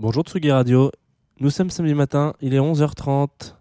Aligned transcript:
Bonjour 0.00 0.24
Tsugi 0.24 0.50
Radio, 0.50 0.90
nous 1.38 1.50
sommes 1.50 1.70
samedi 1.70 1.94
matin, 1.94 2.34
il 2.40 2.52
est 2.52 2.58
11h30. 2.58 3.54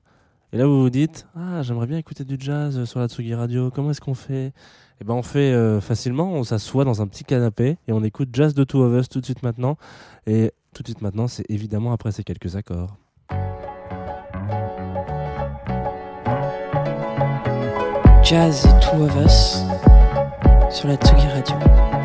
Et 0.52 0.58
là 0.58 0.66
vous 0.66 0.82
vous 0.82 0.90
dites, 0.90 1.28
ah 1.36 1.62
j'aimerais 1.62 1.86
bien 1.86 2.00
écouter 2.00 2.25
du 2.25 2.38
jazz 2.40 2.86
sur 2.86 3.00
la 3.00 3.08
Tsugi 3.08 3.36
Radio, 3.36 3.70
comment 3.70 3.92
est-ce 3.92 4.02
qu'on 4.02 4.15
fait? 4.15 4.51
Eh 4.99 5.04
ben 5.04 5.13
on 5.13 5.21
fait 5.21 5.54
euh, 5.54 5.79
facilement, 5.79 6.31
on 6.33 6.43
s'assoit 6.43 6.85
dans 6.85 7.04
un 7.04 7.07
petit 7.07 7.23
canapé 7.23 7.77
et 7.88 7.91
on 7.91 8.04
écoute 8.04 8.29
Jazz 8.33 8.55
de 8.55 8.63
Two 8.63 8.81
of 8.81 8.99
Us 8.99 9.09
tout 9.09 9.19
de 9.19 9.25
suite 9.25 9.43
maintenant. 9.43 9.77
Et 10.25 10.51
tout 10.73 10.81
de 10.81 10.88
suite 10.88 11.04
maintenant 11.04 11.27
c'est 11.27 11.46
évidemment 11.49 11.93
après 11.93 12.11
ces 12.11 12.23
quelques 12.23 12.55
accords. 12.55 12.97
Jazz 18.23 18.68
Two 18.81 19.04
of 19.04 19.15
Us 19.23 19.59
sur 20.71 20.88
la 20.88 20.95
Tsugi 20.95 21.27
Radio. 21.27 22.02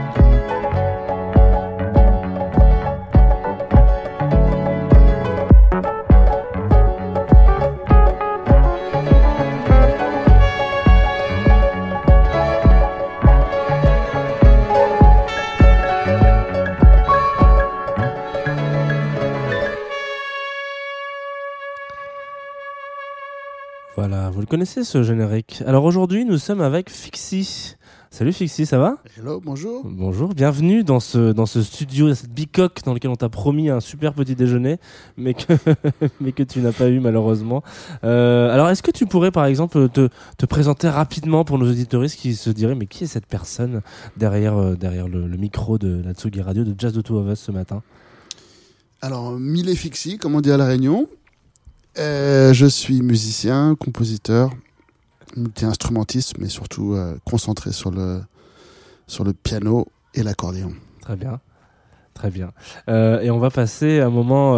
Connaissez 24.49 24.83
ce 24.83 25.03
générique. 25.03 25.63
Alors 25.67 25.85
aujourd'hui 25.85 26.25
nous 26.25 26.39
sommes 26.39 26.63
avec 26.63 26.91
Fixie. 26.91 27.77
Salut 28.11 28.33
Fixie, 28.33 28.65
ça 28.65 28.79
va? 28.79 28.97
Hello, 29.19 29.43
bonjour. 29.45 29.83
Bonjour, 29.85 30.31
bienvenue 30.31 30.83
dans 30.83 30.99
ce, 30.99 31.33
dans 31.33 31.45
ce 31.45 31.63
studio, 31.63 32.15
cette 32.15 32.33
bicoque 32.33 32.83
dans 32.87 32.95
lequel 32.95 33.11
on 33.11 33.17
t'a 33.17 33.29
promis 33.29 33.69
un 33.69 33.81
super 33.81 34.15
petit 34.15 34.35
déjeuner, 34.35 34.79
mais 35.19 35.35
que, 35.35 35.53
mais 36.21 36.33
que 36.33 36.43
tu 36.43 36.61
n'as 36.61 36.73
pas 36.73 36.89
eu 36.89 37.01
malheureusement. 37.01 37.63
Euh, 38.05 38.51
alors, 38.51 38.71
est-ce 38.71 38.83
que 38.83 38.91
tu 38.91 39.05
pourrais 39.05 39.31
par 39.31 39.45
exemple 39.45 39.91
te, 39.91 40.09
te 40.39 40.47
présenter 40.47 40.89
rapidement 40.89 41.45
pour 41.45 41.59
nos 41.59 41.71
auditoristes 41.71 42.19
qui 42.19 42.35
se 42.35 42.49
diraient, 42.49 42.75
mais 42.75 42.87
qui 42.87 43.05
est 43.05 43.09
cette 43.09 43.27
personne 43.27 43.83
derrière, 44.17 44.57
euh, 44.57 44.75
derrière 44.75 45.07
le, 45.07 45.27
le 45.27 45.37
micro 45.37 45.77
de 45.77 46.03
la 46.03 46.15
Tsugi 46.15 46.41
Radio 46.41 46.65
de 46.65 46.75
Jazz 46.79 46.95
de 46.95 47.03
Two 47.03 47.19
of 47.19 47.31
Us 47.31 47.41
ce 47.41 47.53
matin? 47.53 47.83
Alors, 49.03 49.33
Mille 49.33 49.77
Fixi, 49.77 50.17
comme 50.17 50.35
on 50.35 50.41
dit 50.41 50.51
à 50.51 50.57
La 50.57 50.65
Réunion. 50.65 51.07
Euh, 51.99 52.53
je 52.53 52.67
suis 52.67 53.03
musicien, 53.03 53.75
compositeur, 53.75 54.51
multi-instrumentiste, 55.37 56.39
mais 56.39 56.49
surtout 56.49 56.95
euh, 56.95 57.17
concentré 57.25 57.73
sur 57.73 57.91
le, 57.91 58.21
sur 59.09 59.25
le 59.25 59.33
piano 59.33 59.89
et 60.15 60.23
l'accordéon. 60.23 60.73
Très 61.01 61.17
bien, 61.17 61.41
très 62.15 62.31
bien. 62.31 62.53
Euh, 62.89 63.21
et 63.21 63.31
on 63.31 63.39
va 63.39 63.51
passer 63.51 64.01
un 64.01 64.11
moment 64.11 64.53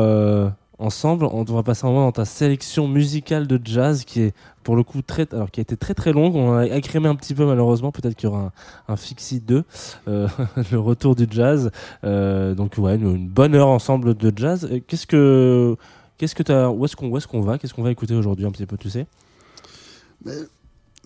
ensemble. 0.79 1.27
On 1.33 1.45
va 1.45 1.63
passer 1.63 1.87
un 1.87 1.91
moment 1.91 2.05
dans 2.07 2.13
ta 2.13 2.27
sélection 2.27 2.89
musicale 2.89 3.47
de 3.47 3.59
jazz 3.63 4.05
qui 4.05 4.21
est 4.21 4.35
pour 4.63 4.77
le 4.77 4.83
coup 4.83 5.01
très, 5.01 5.27
alors 5.33 5.51
qui 5.51 5.61
a 5.61 5.63
été 5.63 5.79
très 5.79 5.95
très 5.95 6.13
longue. 6.13 6.37
On 6.37 6.59
a 6.59 6.67
écrémé 6.67 7.09
un 7.09 7.15
petit 7.15 7.35
peu 7.35 7.47
malheureusement. 7.47 7.91
Peut-être 7.91 8.17
qu'il 8.17 8.29
y 8.29 8.33
aura 8.33 8.53
un, 8.89 8.93
un 8.93 8.97
Fixie 8.97 9.41
2, 9.41 9.65
euh, 10.09 10.29
le 10.71 10.79
retour 10.79 11.17
du 11.17 11.27
jazz. 11.31 11.71
Donc 12.03 12.75
ouais, 12.77 12.97
une, 12.97 13.29
bonne 13.29 13.55
heure 13.55 13.69
ensemble 13.69 14.15
de 14.15 14.31
jazz. 14.37 14.69
Qu'est-ce 14.87 15.07
que 15.07 15.77
Qu'est-ce 16.21 16.35
que 16.35 16.43
t'as 16.43 16.69
Où 16.69 16.85
est-ce 16.85 16.95
qu'on 16.97 17.17
est-ce 17.17 17.27
qu'on 17.27 17.41
va? 17.41 17.57
Qu'est-ce 17.57 17.73
qu'on 17.73 17.83
va 17.83 17.91
écouter 17.91 18.15
aujourd'hui 18.15 18.45
un 18.45 18.51
petit 18.51 18.67
peu, 18.67 18.77
tu 18.77 18.91
sais? 18.91 19.07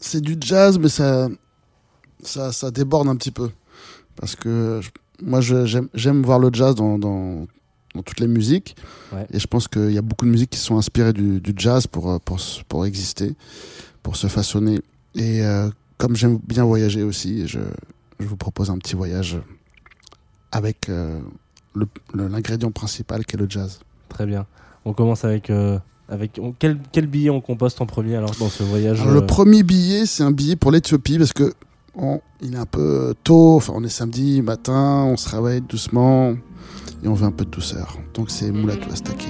C'est 0.01 0.21
du 0.21 0.37
jazz, 0.41 0.77
mais 0.77 0.89
ça, 0.89 1.29
ça, 2.25 2.51
ça 2.51 2.73
déborde 2.73 3.07
un 3.07 3.15
petit 3.15 3.31
peu. 3.31 3.49
Parce 4.17 4.35
que 4.35 4.81
je- 4.83 4.91
moi, 5.25 5.41
j'aime 5.41 6.23
voir 6.25 6.41
le 6.41 6.51
jazz 6.53 6.75
dans, 6.75 6.99
dans, 6.99 7.47
dans 7.95 8.03
toutes 8.03 8.19
les 8.19 8.27
musiques. 8.27 8.75
Ouais. 9.13 9.25
Et 9.33 9.39
je 9.39 9.47
pense 9.47 9.69
qu'il 9.69 9.93
y 9.93 9.99
a 9.99 10.03
beaucoup 10.03 10.25
de 10.25 10.31
musiques 10.33 10.51
qui 10.51 10.59
sont 10.59 10.77
inspirées 10.79 11.13
du, 11.13 11.41
du 11.41 11.53
jazz 11.57 11.87
pour, 11.87 12.21
pour, 12.21 12.41
pour 12.69 12.85
exister, 12.85 13.37
pour 14.03 14.17
se 14.17 14.27
façonner. 14.27 14.81
Et 15.15 15.45
euh, 15.45 15.71
comme 15.97 16.17
j'aime 16.17 16.39
bien 16.39 16.65
voyager 16.65 17.05
aussi, 17.05 17.47
je, 17.47 17.61
je 18.19 18.27
vous 18.27 18.37
propose 18.37 18.69
un 18.69 18.79
petit 18.79 18.97
voyage 18.97 19.39
avec 20.51 20.89
euh, 20.89 21.21
l'ingrédient 22.13 22.73
principal 22.73 23.25
qui 23.25 23.37
est 23.37 23.39
le 23.39 23.47
jazz. 23.49 23.79
Très 24.09 24.27
bien. 24.27 24.45
On 24.85 24.93
commence 24.93 25.25
avec 25.25 25.51
euh, 25.51 25.79
avec 26.09 26.39
on- 26.43 26.53
quel 26.59 26.79
quel 26.93 27.07
billet 27.07 27.31
on 27.31 27.41
composte 27.41 27.81
en 27.81 27.87
premier 27.87 28.17
alors 28.17 28.33
dans 28.39 28.49
ce 28.49 28.63
voyage 28.63 29.01
Alors, 29.01 29.13
euh, 29.13 29.21
le 29.21 29.27
premier 29.27 29.63
billet, 29.63 30.05
c'est 30.07 30.23
un 30.23 30.31
billet 30.33 30.57
pour 30.57 30.71
l'Éthiopie 30.71 31.19
parce 31.19 31.33
que 31.33 31.55
on- 31.97 32.21
il 32.43 32.55
est 32.55 32.59
un 32.59 32.67
peu 32.67 33.15
tôt. 33.25 33.57
Enfin, 33.57 33.73
on 33.77 33.83
est 33.85 33.89
samedi 33.89 34.43
matin, 34.43 35.05
on 35.09 35.17
se 35.17 35.29
réveille 35.35 35.61
doucement 35.63 36.33
et 37.03 37.09
on 37.09 37.15
veut 37.15 37.27
un 37.27 37.31
peu 37.33 37.45
de 37.45 37.51
douceur. 37.51 37.99
Donc, 38.15 38.31
c'est 38.31 38.51
Moulatou 38.51 38.91
Astaki. 38.93 39.29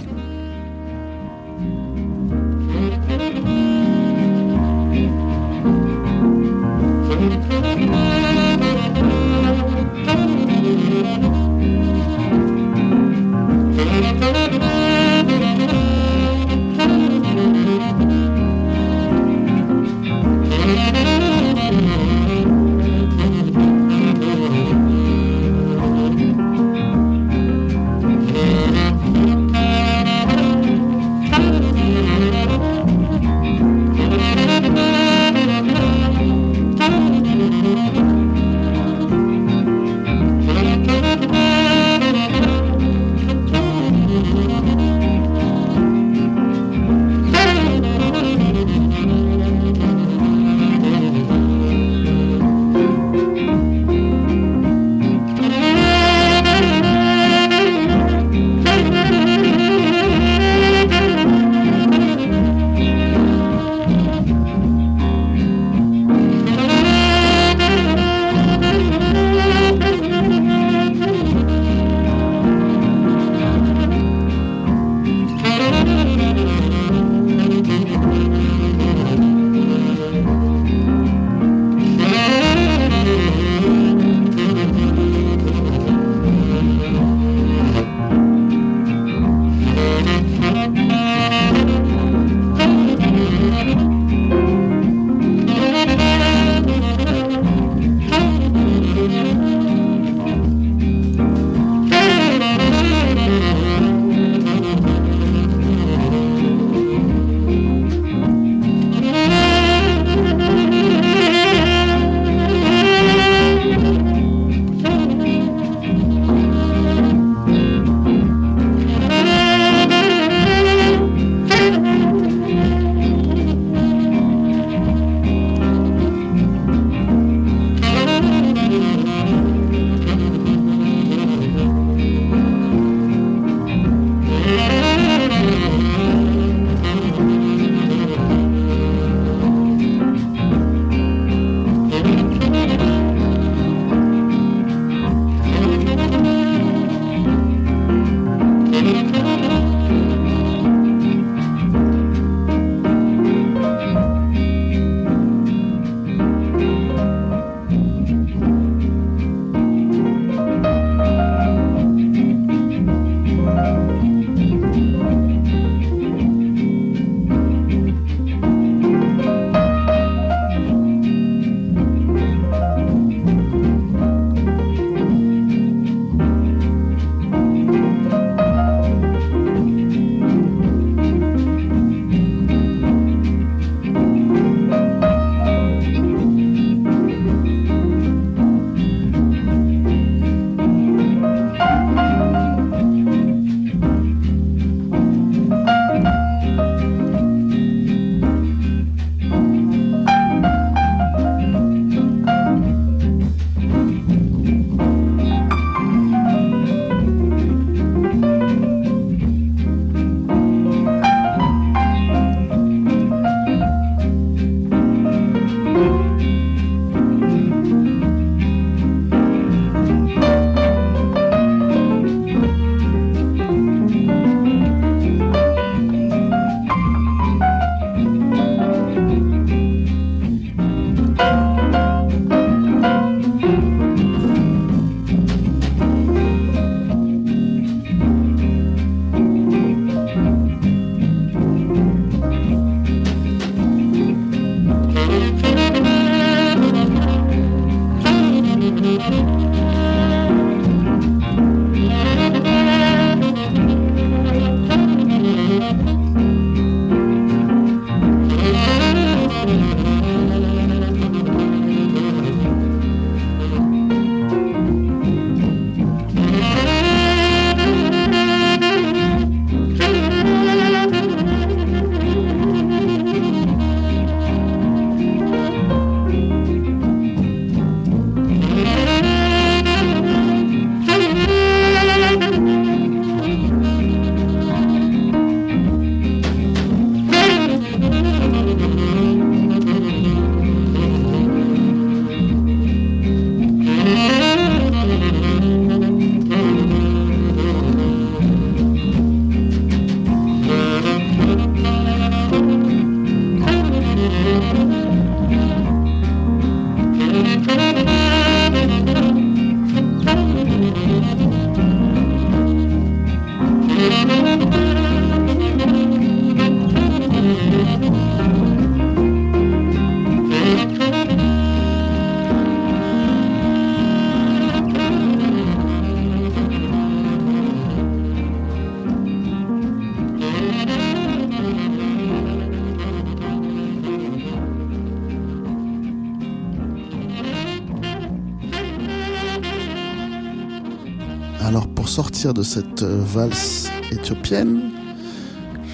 De 342.32 342.42
cette 342.42 342.82
euh, 342.82 343.02
valse 343.04 343.68
éthiopienne, 343.90 344.70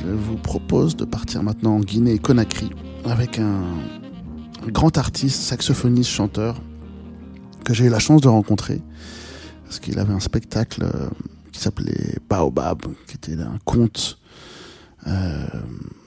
je 0.02 0.08
vous 0.08 0.36
propose 0.36 0.96
de 0.96 1.04
partir 1.04 1.44
maintenant 1.44 1.76
en 1.76 1.80
Guinée 1.80 2.14
et 2.14 2.18
Conakry 2.18 2.70
avec 3.04 3.38
un, 3.38 3.62
grand 4.68 4.98
artiste, 4.98 5.42
saxophoniste, 5.42 6.10
chanteur 6.10 6.60
que 7.64 7.72
j'ai 7.72 7.84
eu 7.84 7.88
la 7.88 8.00
chance 8.00 8.20
de 8.20 8.28
rencontrer 8.28 8.82
parce 9.64 9.78
qu'il 9.78 9.98
avait 10.00 10.12
un 10.12 10.20
spectacle 10.20 10.82
euh, 10.82 11.08
qui 11.52 11.60
s'appelait 11.60 12.16
Baobab, 12.28 12.82
qui 13.06 13.14
était 13.14 13.40
un 13.40 13.58
conte 13.64 14.18
euh, 15.06 15.46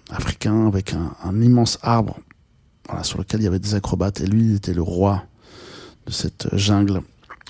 africain 0.10 0.68
avec 0.68 0.94
un, 0.94 1.42
immense 1.42 1.80
arbre 1.82 2.20
sur 3.04 3.18
lequel 3.18 3.40
il 3.40 3.44
y 3.46 3.48
avait 3.48 3.60
des 3.60 3.76
acrobates 3.76 4.20
et 4.20 4.26
lui 4.26 4.46
il 4.46 4.56
était 4.56 4.74
le 4.74 4.82
roi 4.82 5.24
de 6.06 6.12
cette 6.12 6.54
jungle. 6.54 7.02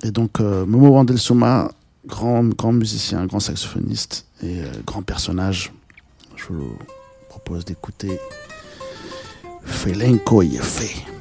Et 0.03 0.11
donc 0.11 0.39
Momo 0.39 0.89
Wandelsuma 0.89 1.69
grand, 2.05 2.43
grand 2.55 2.73
musicien, 2.73 3.25
grand 3.25 3.39
saxophoniste 3.39 4.25
et 4.41 4.61
euh, 4.61 4.71
grand 4.85 5.01
personnage. 5.01 5.71
Je 6.35 6.45
vous 6.53 6.77
propose 7.29 7.65
d'écouter 7.65 8.19
Felenko 9.63 10.41
Yefe. 10.41 11.12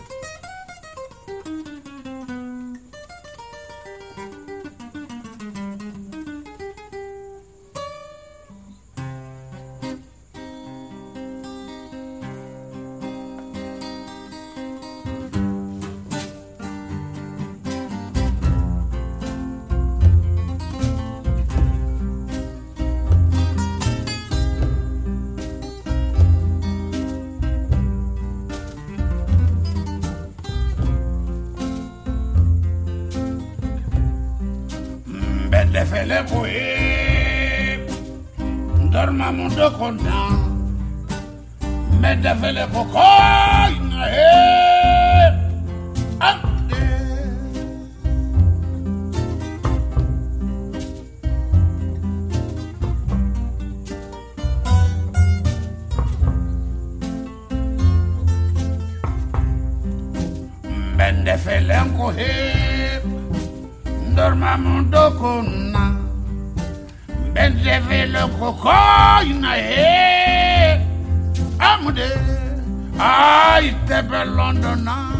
London 74.42 74.84
now. 74.84 75.14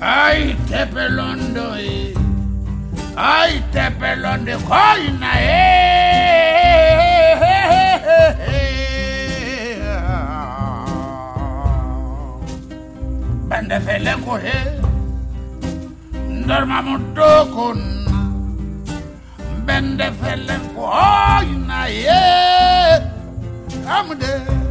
I 0.00 0.56
tap 0.68 0.94
a 0.94 1.08
London, 1.08 2.14
I 3.16 3.58
tap 3.72 4.00
a 4.00 4.14
London, 4.24 4.60
coin, 4.68 5.22
eh. 5.22 5.48
Bende 13.48 13.78
fele 13.86 14.14
kohe, 14.24 14.56
ndorma 16.30 16.78
mudo 16.86 17.32
kun. 17.54 17.80
Bende 19.66 20.08
fele 20.20 20.56
kohe, 20.74 21.52
na 21.66 21.80
ye, 21.86 22.22
come 23.84 24.14
there. 24.20 24.67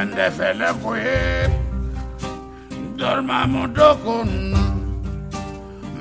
Donde 0.00 0.30
se 0.30 0.54
dorma 0.54 0.74
fue, 0.82 1.46
dormamos 2.96 3.68
con, 4.02 4.28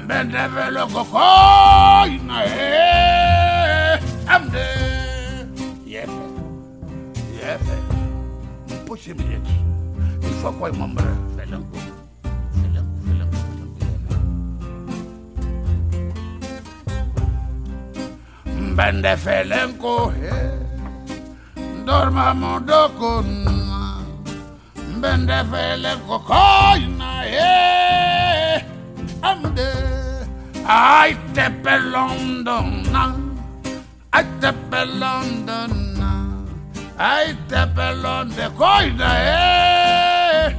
vende 0.07 0.47
velo 0.47 0.87
cocoina, 0.87 2.45
amde, 4.25 4.65
yefe, 5.85 6.07
yefe, 7.41 7.75
push 8.87 9.07
him 9.07 9.17
yet, 9.17 9.45
il 10.21 10.33
faut 10.41 10.53
quoi 10.53 10.71
mon 10.71 10.95
bras, 10.95 11.05
felanco, 11.35 11.77
felanco, 12.53 12.95
felanco, 13.03 13.37
felanco, 18.45 18.75
vende 18.77 19.17
felanco, 19.17 20.13
dormamos 21.85 22.61
con, 22.97 23.58
and 25.27 25.51
fele 25.51 25.93
koko 26.07 26.75
ina 26.75 27.11
e 27.25 28.63
Ande 29.21 29.71
Ai 30.65 31.13
te 31.33 31.49
pelondona 31.63 33.03
Ai 34.13 34.23
te 34.41 34.51
Ai 36.97 37.33
te 37.49 37.61
pelonde 37.75 38.45
koina 38.57 39.09
e 39.19 40.55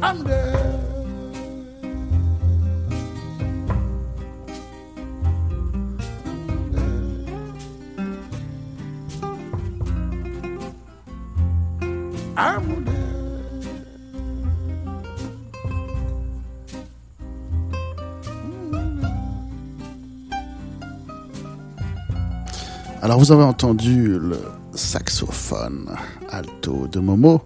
Ande 0.00 0.49
Alors 23.10 23.18
vous 23.18 23.32
avez 23.32 23.42
entendu 23.42 24.06
le 24.20 24.38
saxophone 24.72 25.90
alto 26.28 26.86
de 26.86 27.00
Momo. 27.00 27.42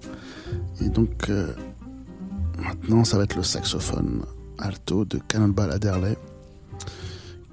Et 0.83 0.91
donc 0.91 1.31
euh, 1.31 1.55
maintenant 2.59 3.03
ça 3.03 3.17
va 3.17 3.25
être 3.25 3.35
le 3.35 3.43
saxophone 3.43 4.27
alto 4.59 5.07
de 5.07 5.19
Cannonball 5.27 5.73
Adderley 5.73 6.19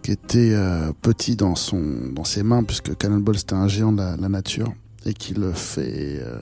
qui 0.04 0.12
était 0.12 0.52
euh, 0.54 0.92
petit 1.02 1.38
dans, 1.38 1.56
son, 1.56 2.12
dans 2.12 2.26
ses 2.26 2.44
mains 2.44 2.64
puisque 2.64 2.98
Cannonball 2.98 3.38
c'était 3.38 3.54
un 3.54 3.70
géant 3.70 3.94
de 3.94 4.02
la, 4.02 4.28
nature 4.28 4.74
et 5.06 5.14
qui 5.14 5.34
le 5.34 5.54
fait, 5.54 6.20
euh, 6.22 6.38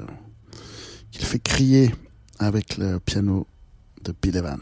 qui 1.11 1.19
le 1.19 1.25
fait 1.25 1.37
crier 1.37 1.93
avec 2.39 2.79
le 2.79 2.97
piano 2.99 3.45
de 4.03 4.15
Bill 4.19 4.37
Evans. 4.37 4.57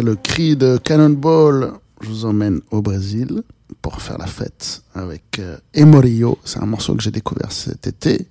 Le 0.00 0.14
cri 0.14 0.56
de 0.56 0.78
Cannonball, 0.78 1.74
je 2.00 2.08
vous 2.08 2.24
emmène 2.24 2.62
au 2.70 2.80
Brésil 2.80 3.42
pour 3.82 4.00
faire 4.00 4.16
la 4.16 4.26
fête 4.26 4.82
avec 4.94 5.38
euh, 5.38 5.58
Emorio. 5.74 6.38
C'est 6.44 6.60
un 6.62 6.66
morceau 6.66 6.94
que 6.94 7.02
j'ai 7.02 7.10
découvert 7.10 7.52
cet 7.52 7.86
été 7.86 8.26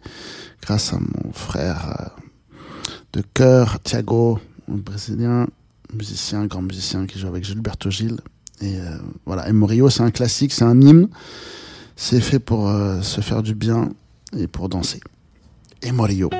grâce 0.64 0.92
à 0.92 0.98
mon 0.98 1.32
frère 1.32 1.96
euh, 2.00 2.58
de 3.14 3.24
cœur, 3.36 3.80
Thiago, 3.82 4.40
brésilien, 4.68 5.46
musicien, 5.94 6.48
grand 6.48 6.64
musicien 6.64 7.06
qui 7.06 7.20
joue 7.20 7.28
avec 7.28 7.44
Gilberto 7.44 7.92
Gil. 7.92 8.18
Et 8.62 8.80
euh, 8.80 8.98
voilà, 9.28 9.48
Emorio, 9.48 9.92
c'est 9.92 10.04
un 10.04 10.12
classique, 10.12 10.54
c'est 10.54 10.66
un 10.66 10.82
hymne. 10.82 11.10
C'est 11.96 12.22
fait 12.22 12.40
pour 12.40 12.72
se 13.04 13.22
faire 13.22 13.44
du 13.44 13.54
bien 13.54 13.90
et 14.36 14.48
pour 14.48 14.68
danser. 14.68 15.00
Emorio. 15.84 16.32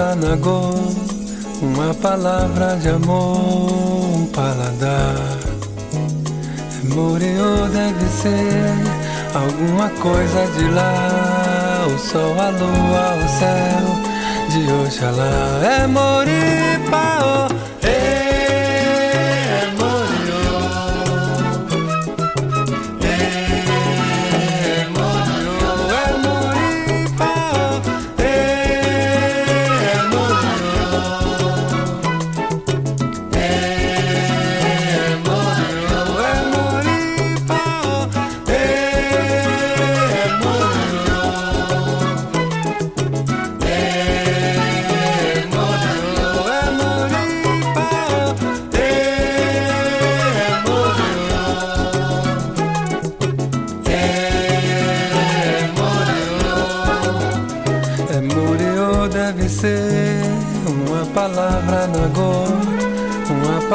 Palavra 0.00 1.10
uma 1.60 1.92
palavra 1.94 2.76
de 2.76 2.88
amor, 2.88 3.36
um 4.16 4.26
paladar. 4.26 5.38
Muriô 6.84 7.68
deve 7.68 8.06
ser 8.08 8.74
alguma 9.34 9.90
coisa 10.00 10.46
de 10.56 10.70
lá, 10.70 11.86
o 11.86 11.98
sol, 11.98 12.34
a 12.40 12.48
lua, 12.48 13.24
o 13.24 13.28
céu 13.38 13.84
de 14.48 14.72
Oxalá. 14.72 15.60
É 15.62 15.86
Moripaô, 15.86 17.48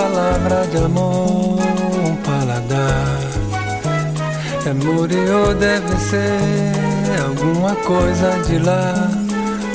palavra 0.05 0.67
de 0.67 0.77
amor, 0.77 1.57
um 2.05 2.15
paladar. 2.17 3.19
É 4.65 4.73
Muriô 4.73 5.53
deve 5.53 5.95
ser 5.97 7.21
alguma 7.25 7.75
coisa 7.75 8.29
de 8.45 8.59
lá, 8.59 9.09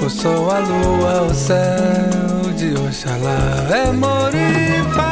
o 0.04 0.08
sol, 0.08 0.50
a 0.50 0.58
lua, 0.60 1.22
o 1.22 1.34
céu 1.34 2.52
de 2.56 2.74
Oxalá. 2.74 3.40
É 3.70 3.90
Moripaô, 3.92 5.09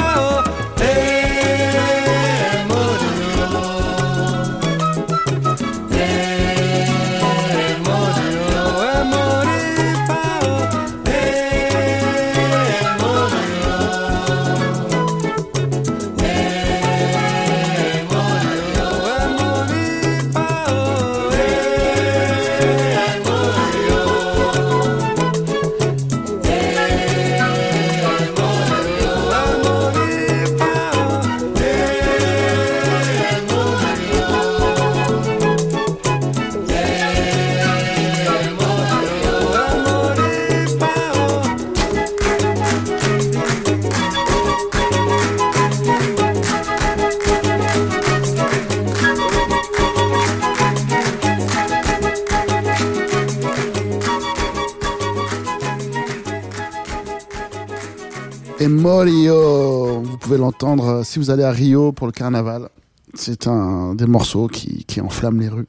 euh, 60.62 61.04
si 61.04 61.18
vous 61.18 61.30
allez 61.30 61.44
à 61.44 61.50
Rio 61.50 61.92
pour 61.92 62.06
le 62.06 62.12
carnaval. 62.12 62.68
C'est 63.14 63.46
un 63.46 63.94
des 63.94 64.06
morceaux 64.06 64.48
qui, 64.48 64.84
enflamme 65.00 65.40
les 65.40 65.48
rues 65.48 65.68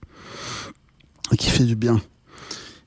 et 1.31 1.37
qui 1.37 1.49
fait 1.49 1.63
du 1.63 1.75
bien. 1.75 2.01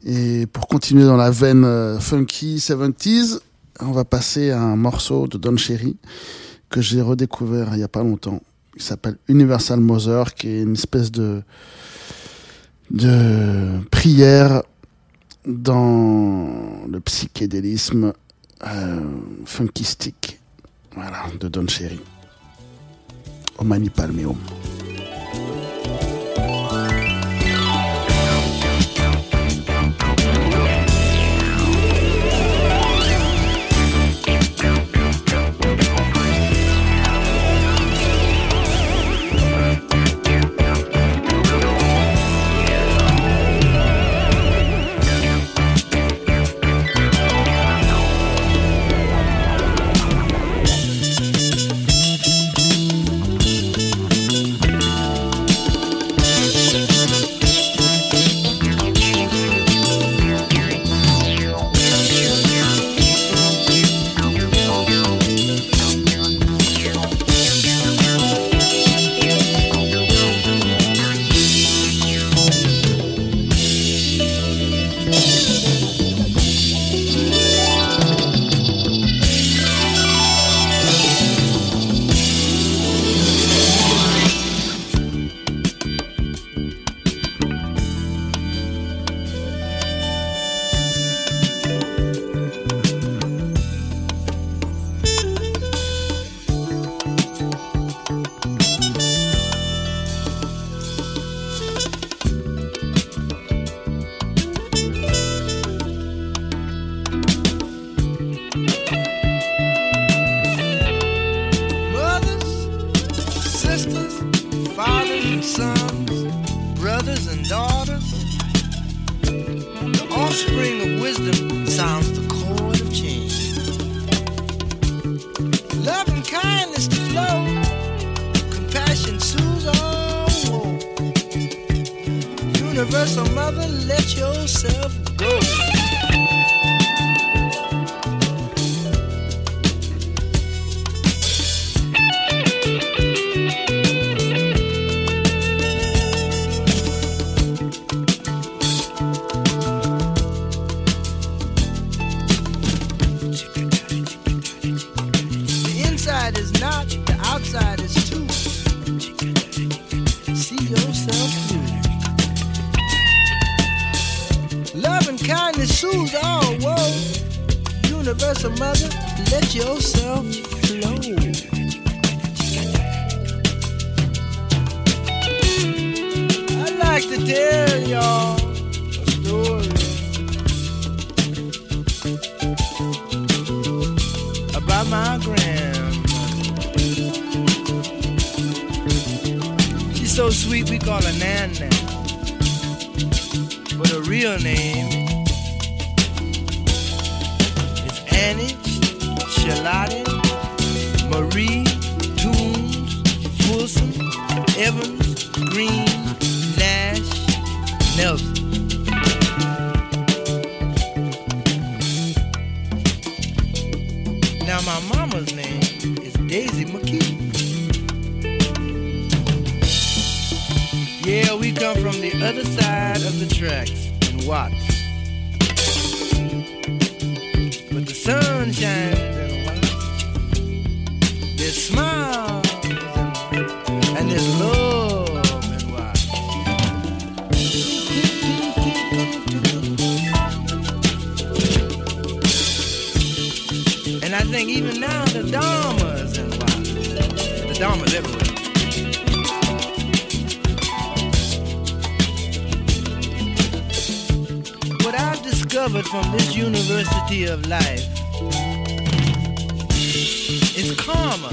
Et 0.05 0.47
pour 0.47 0.67
continuer 0.67 1.05
dans 1.05 1.17
la 1.17 1.31
veine 1.31 1.65
euh, 1.65 1.99
funky 1.99 2.57
70s, 2.57 3.39
on 3.81 3.93
va 3.93 4.05
passer 4.05 4.51
à 4.51 4.61
un 4.61 4.77
morceau 4.77 5.27
de 5.27 5.39
Don 5.39 5.57
Cherry 5.57 5.97
que 6.69 6.81
j'ai 6.81 7.01
redécouvert 7.01 7.71
il 7.73 7.81
y 7.81 7.83
a 7.83 7.89
pas 7.89 8.03
longtemps. 8.03 8.43
Il 8.77 8.83
s'appelle 8.83 9.17
Universal 9.29 9.81
Mother, 9.81 10.35
qui 10.35 10.49
est 10.49 10.63
une 10.63 10.75
espèce 10.75 11.11
de 11.11 11.43
de 12.91 13.81
prière 13.91 14.63
dans 15.47 16.87
le 16.87 17.01
psychédélisme 17.01 18.13
euh, 18.65 19.01
funkistique, 19.45 20.41
voilà, 20.95 21.25
de 21.41 21.49
Don 21.49 21.67
Cherry. 21.67 22.01
Au 23.59 23.65
Mani 23.65 23.91
Palmeum. 23.91 24.37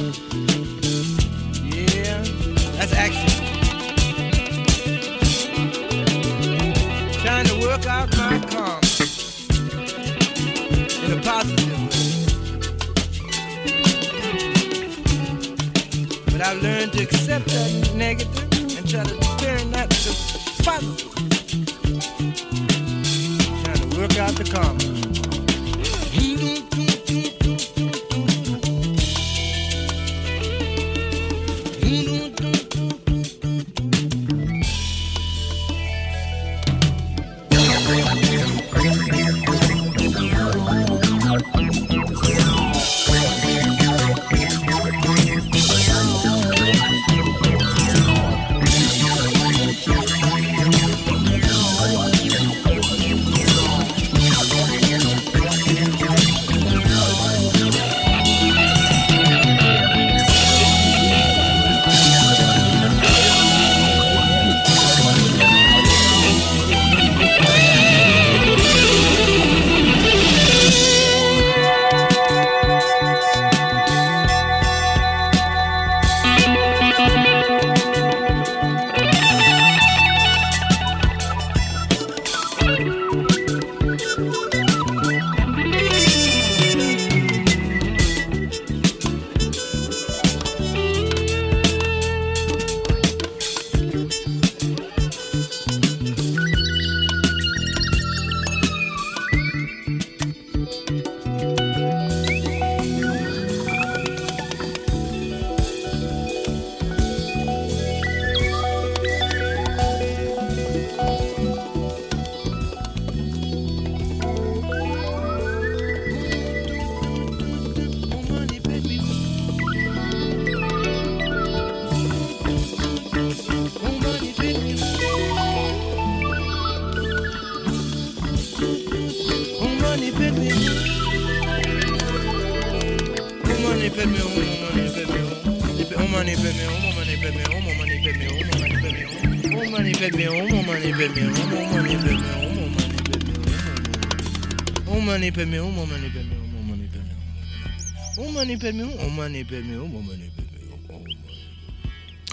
Yeah, 0.09 0.15
that's 2.77 2.93
action. 2.93 3.29
Trying 7.21 7.45
to 7.45 7.53
work 7.59 7.85
out 7.85 8.09
my 8.17 8.39
in 11.03 11.11
a 11.11 11.21
positive 11.21 11.69
way. 11.69 11.77
But 16.25 16.41
I've 16.41 16.59
learned 16.63 16.93
to 16.93 17.03
accept 17.03 17.45
that 17.45 17.91
negative 17.95 18.77
and 18.77 18.89
try 18.89 19.03
to 19.03 19.15
turn 19.37 19.69
that 19.71 19.91
to 19.91 20.11
positive. 20.63 21.13
Trying 23.63 23.89
to 23.89 23.97
work 23.99 24.17
out 24.17 24.33
the 24.33 24.43
karma. 24.51 25.28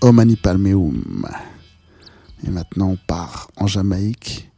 Au 0.02 0.10
Mani 0.10 0.34
Palmeum. 0.34 1.24
Et 2.44 2.50
maintenant, 2.50 2.88
on 2.88 2.96
part 2.96 3.48
en 3.56 3.68
Jamaïque, 3.68 4.50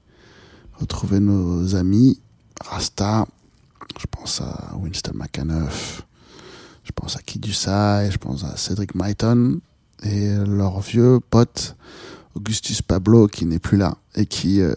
retrouver 0.73 1.21
nos 1.21 1.77
amis 1.77 2.21
Rasta. 2.65 3.27
Je 4.01 4.07
pense 4.11 4.41
à 4.41 4.75
Winston 4.79 5.13
McAnuff, 5.15 6.07
je 6.85 6.93
pense 6.93 7.17
à 7.17 7.21
Kid 7.21 7.43
Dusai, 7.43 8.09
je 8.11 8.17
pense 8.17 8.45
à 8.45 8.57
Cedric 8.57 8.95
Myton 8.95 9.61
et 10.05 10.35
leur 10.47 10.81
vieux 10.81 11.21
pote 11.29 11.77
Augustus 12.35 12.81
Pablo 12.81 13.27
qui 13.27 13.45
n'est 13.45 13.59
plus 13.59 13.77
là 13.77 13.99
et 14.15 14.25
qui 14.25 14.63
euh, 14.63 14.73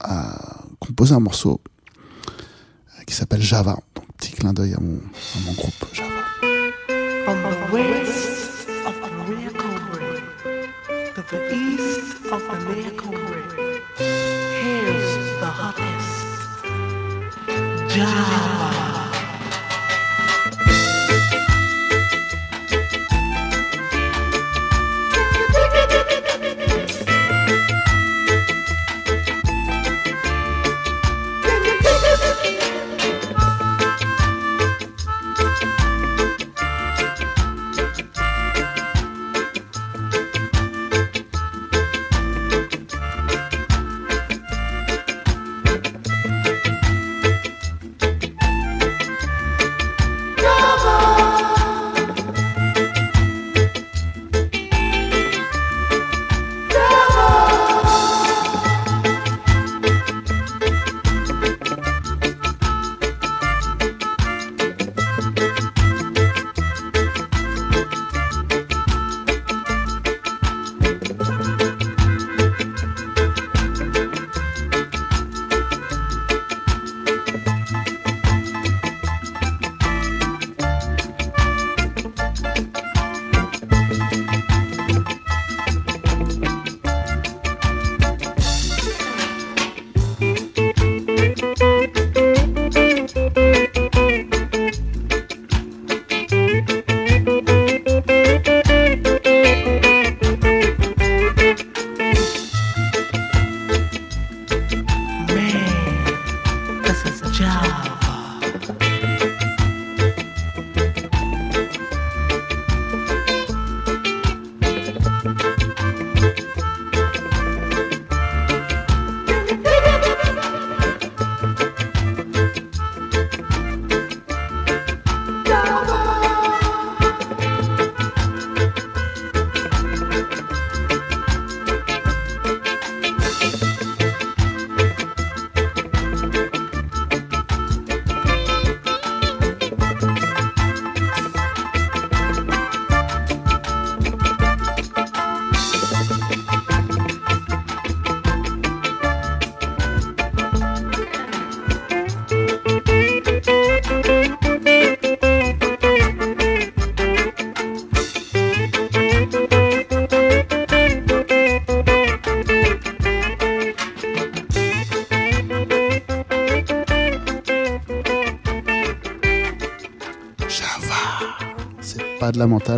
a 0.00 0.66
composé 0.80 1.14
un 1.14 1.20
morceau 1.20 1.62
qui 3.10 3.16
s'appelle 3.16 3.42
Java. 3.42 3.76
Donc 3.96 4.04
petit 4.16 4.30
clin 4.30 4.52
d'œil 4.52 4.72
à 4.74 4.80
mon, 4.80 4.98
à 4.98 5.40
mon 5.44 5.52
groupe 5.54 5.84
Java. 5.92 6.10
From 7.24 7.38
the 7.42 7.72
west 7.72 8.68
of 8.86 8.94
American 9.02 9.74
Ring 9.92 10.22
to 11.16 11.22
the 11.28 11.40
east 11.52 12.14
of 12.30 12.42
American 12.48 13.10
Ring, 13.10 13.80
here's 13.98 15.40
the 15.40 15.46
hottest 15.46 16.28
Java. 17.88 18.99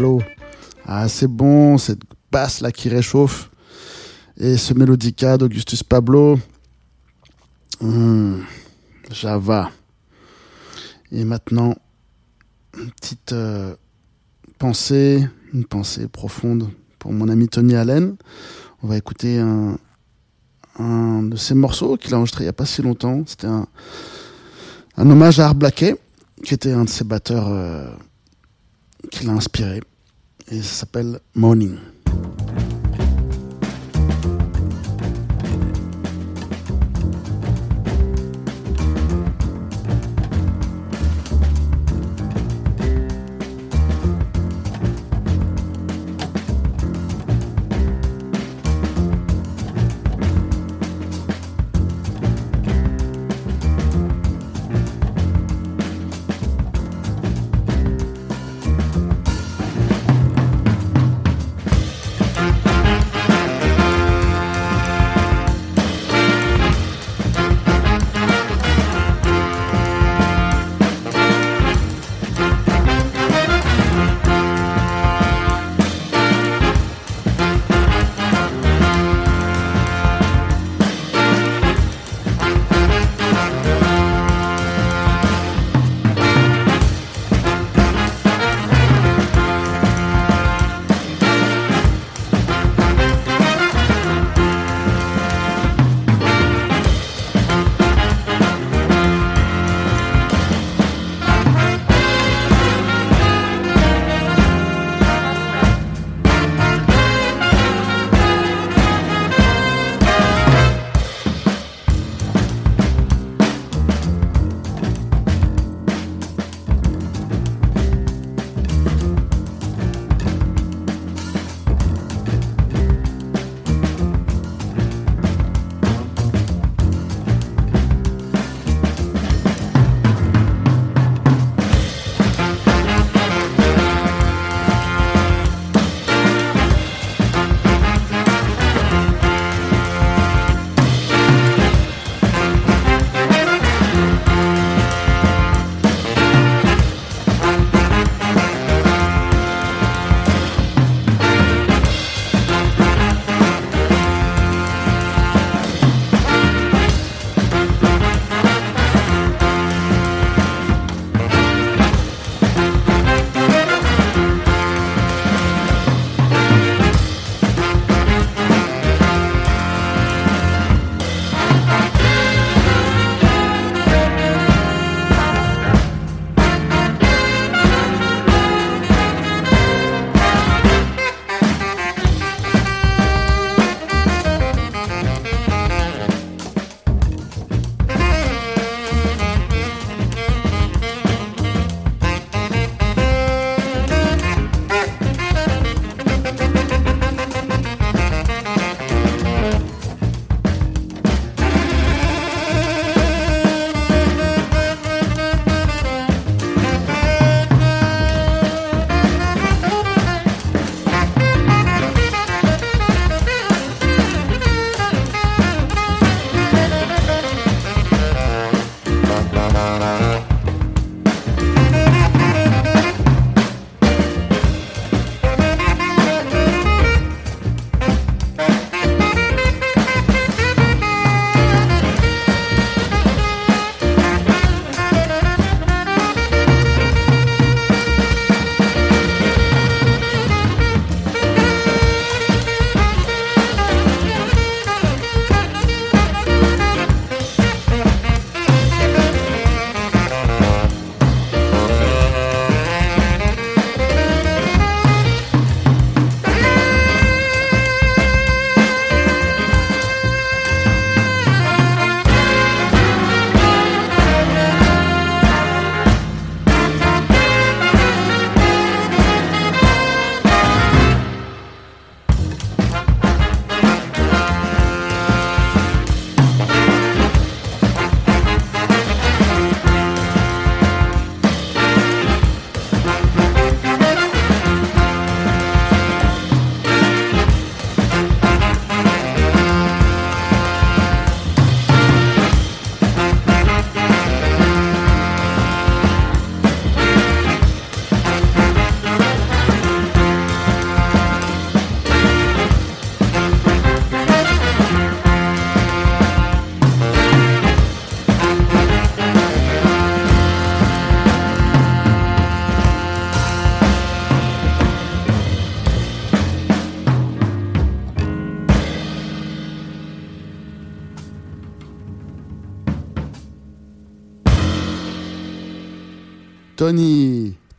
L'eau. 0.00 0.22
Ah, 0.84 1.08
c'est 1.08 1.28
bon, 1.28 1.78
cette 1.78 2.02
basse 2.30 2.60
là 2.60 2.72
qui 2.72 2.88
réchauffe. 2.88 3.50
Et 4.38 4.56
ce 4.56 4.74
mélodica 4.74 5.38
d'Augustus 5.38 5.82
Pablo. 5.82 6.38
Hum, 7.80 8.44
Java. 9.10 9.70
Et 11.10 11.24
maintenant, 11.24 11.74
une 12.78 12.90
petite 12.90 13.32
euh, 13.32 13.74
pensée, 14.58 15.28
une 15.52 15.64
pensée 15.64 16.08
profonde 16.08 16.70
pour 16.98 17.12
mon 17.12 17.28
ami 17.28 17.48
Tony 17.48 17.74
Allen. 17.74 18.16
On 18.82 18.88
va 18.88 18.96
écouter 18.96 19.38
un, 19.38 19.76
de 21.22 21.36
ses 21.36 21.54
morceaux 21.54 21.96
qu'il 21.96 22.14
a 22.14 22.16
enregistré 22.16 22.44
il 22.44 22.46
n'y 22.46 22.50
a 22.50 22.54
pas 22.54 22.66
si 22.66 22.82
longtemps. 22.82 23.22
C'était 23.26 23.46
un, 23.46 23.66
hommage 24.96 25.38
à 25.38 25.46
Art 25.46 25.54
Blakey, 25.54 25.96
qui 26.42 26.54
était 26.54 26.72
un 26.72 26.84
de 26.84 26.88
ses 26.88 27.04
batteurs 27.04 27.48
euh, 27.48 27.92
qui 29.10 29.26
l'a 29.26 29.32
inspiré. 29.32 29.80
Et 30.50 30.62
ça 30.62 30.80
s'appelle 30.80 31.20
Morning. 31.34 31.76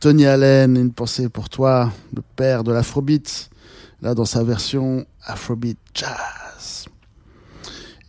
Tony, 0.04 0.26
Allen, 0.26 0.76
une 0.76 0.92
pensée 0.92 1.30
pour 1.30 1.48
toi, 1.48 1.90
le 2.14 2.20
père 2.36 2.62
de 2.62 2.70
l'Afrobeat, 2.70 3.48
là 4.02 4.14
dans 4.14 4.26
sa 4.26 4.44
version 4.44 5.06
Afrobeat 5.24 5.78
Jazz. 5.94 6.84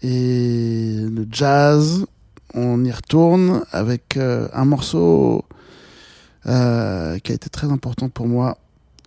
Et 0.01 0.97
le 0.99 1.25
jazz, 1.31 2.05
on 2.53 2.83
y 2.83 2.91
retourne 2.91 3.63
avec 3.71 4.17
euh, 4.17 4.49
un 4.51 4.65
morceau 4.65 5.45
euh, 6.47 7.17
qui 7.19 7.31
a 7.31 7.35
été 7.35 7.49
très 7.49 7.71
important 7.71 8.09
pour 8.09 8.27
moi 8.27 8.57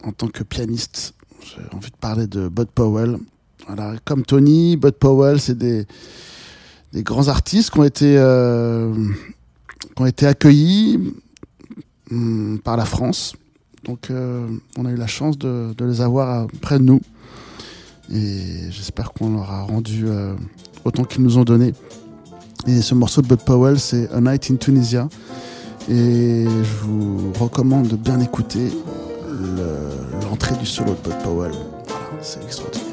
en 0.03 0.12
tant 0.12 0.28
que 0.28 0.43
pianiste. 0.43 1.12
J'ai 1.43 1.76
envie 1.76 1.91
de 1.91 1.97
parler 1.97 2.26
de 2.26 2.49
Bud 2.49 2.68
Powell. 2.68 3.18
Comme 4.07 4.22
Tony, 4.22 4.78
Bud 4.78 4.95
Powell, 4.95 5.43
c'est 5.43 5.59
des, 5.59 5.86
grands 6.95 7.28
artistes 7.28 7.68
qui 7.68 7.80
ont 7.80 7.84
été, 7.84 8.16
euh, 8.16 8.95
qui 9.95 10.03
ont 10.03 10.07
été 10.07 10.26
accueillis 10.26 10.99
hum, 12.11 12.59
par 12.63 12.77
la 12.77 12.85
France. 12.85 13.35
Donc, 13.85 14.11
euh, 14.11 14.47
on 14.77 14.85
a 14.87 14.91
eu 14.91 14.97
la 14.97 15.07
chance 15.07 15.39
de, 15.39 15.73
les 15.81 16.01
avoir 16.01 16.43
euh, 16.43 16.47
près 16.61 16.79
de 16.79 16.85
nous. 16.85 17.01
Et 18.13 18.71
j'espère 18.71 19.13
qu'on 19.13 19.35
leur 19.35 19.51
a 19.51 19.63
rendu 19.63 20.05
euh, 20.07 20.35
autant 20.85 21.05
qu'ils 21.05 21.23
nous 21.23 21.39
ont 21.39 21.45
donné. 21.45 21.75
Et 22.67 22.81
ce 22.83 22.95
morceau 22.95 23.23
de 23.23 23.29
Bud 23.29 23.41
Powell, 23.41 23.79
c'est 23.79 24.11
A 24.13 24.21
Night 24.21 24.51
in 24.51 24.57
Tunisia. 24.57 25.09
Et 25.89 26.45
je 26.45 26.85
vous 26.85 27.33
recommande 27.39 27.89
de 27.89 27.97
bien 27.97 28.21
écouter 28.21 28.71
le- 29.31 30.27
l'entrée 30.29 30.57
du 30.57 30.67
solo 30.67 30.91
de 30.93 31.09
Bud 31.11 31.19
Powell. 31.23 31.53
Voilà, 31.53 32.07
c'est 32.21 32.43
extraordinaire. 32.43 32.88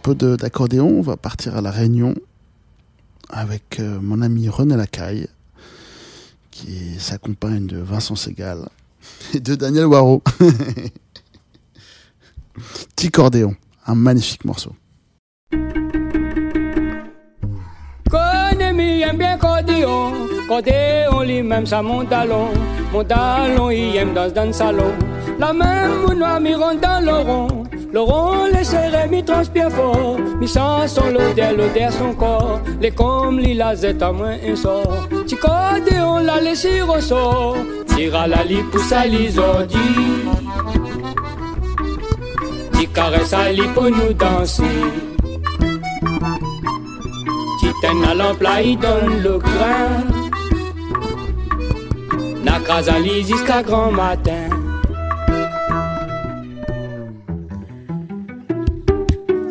Peu 0.00 0.14
d'accordéon, 0.14 0.88
on 0.88 1.02
va 1.02 1.16
partir 1.16 1.56
à 1.56 1.60
La 1.60 1.70
Réunion 1.70 2.14
avec 3.28 3.78
euh, 3.78 4.00
mon 4.00 4.22
ami 4.22 4.48
René 4.48 4.76
Lacaille, 4.76 5.28
qui 6.50 6.98
s'accompagne 6.98 7.66
de 7.66 7.78
Vincent 7.78 8.16
Segal 8.16 8.68
et 9.34 9.40
de 9.40 9.54
Daniel 9.54 9.86
Waro. 9.86 10.22
Ticordéon, 12.96 13.54
un 13.86 13.94
magnifique 13.94 14.44
morceau. 14.44 14.74
Mon 22.92 23.04
talon, 23.04 23.70
il 23.70 23.96
aime 23.96 24.14
dans 24.14 24.52
salon. 24.52 24.92
La 25.38 25.52
même. 25.52 26.00
Les 27.92 28.64
serré, 28.64 29.08
mi 29.08 29.24
transpire 29.24 29.70
fort. 29.70 30.18
Mi 30.38 30.46
son 30.48 31.10
l'odeur, 31.12 31.52
l'odeur 31.52 31.92
son 31.92 32.14
corps. 32.14 32.60
Les 32.80 32.90
comme 32.90 33.38
li 33.38 33.54
la 33.54 33.74
zette 33.74 34.02
à 34.02 34.12
moins 34.12 34.36
un 34.46 34.56
sort. 34.56 35.08
Ti 35.26 35.36
code 35.36 35.92
on 36.02 36.18
la 36.18 36.40
laisse 36.40 36.82
ressort. 36.86 37.56
Tira 37.86 38.26
la 38.26 38.44
li 38.44 38.62
pousse 38.70 38.92
à 38.92 39.06
l'isodi. 39.06 39.78
Ti 42.74 42.86
caresse 42.88 43.32
à 43.32 43.46
pour 43.74 43.90
nous 43.90 44.12
danser. 44.12 44.64
Ten 47.80 48.04
à 48.04 48.14
l'emploi, 48.14 48.60
il 48.60 48.78
donne 48.78 49.22
le 49.22 49.38
grain. 49.38 50.04
N'accrase 52.44 52.90
à 52.90 52.98
li 52.98 53.22
jusqu'à 53.24 53.62
grand 53.62 53.90
matin. 53.90 54.59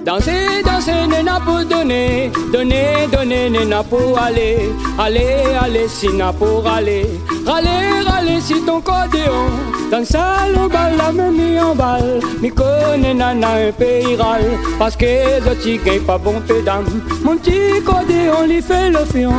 Danser, 0.06 0.64
danser, 0.64 1.08
n'est 1.08 1.24
pour 1.46 1.66
donner, 1.66 2.32
donner, 2.54 3.08
donner, 3.12 3.50
n'est 3.50 3.84
pour 3.90 4.18
aller, 4.18 4.58
aller, 4.98 5.44
aller, 5.62 5.88
si 5.90 6.08
n'a 6.08 6.32
pour 6.32 6.66
aller, 6.66 7.06
râler, 7.46 8.02
râler, 8.06 8.40
si 8.40 8.62
ton 8.66 8.80
cordéon, 8.80 9.50
dans 9.92 10.00
le 10.00 10.70
bal, 10.70 10.96
la 10.98 11.12
même 11.12 11.60
en 11.62 11.76
balle, 11.76 12.22
mi 12.42 12.50
connaît 12.50 13.14
nana 13.14 13.56
un 13.56 13.72
pays 13.74 14.16
râle, 14.16 14.58
parce 14.78 14.96
que 14.96 15.38
autres 15.50 15.84
gagnent 15.84 16.02
pas 16.02 16.18
bon 16.18 16.42
pédame, 16.48 16.86
mon 17.24 17.36
petit 17.36 17.84
cordéon, 17.84 18.48
lui 18.48 18.62
fait 18.62 18.90
le 18.90 19.06
fion, 19.06 19.34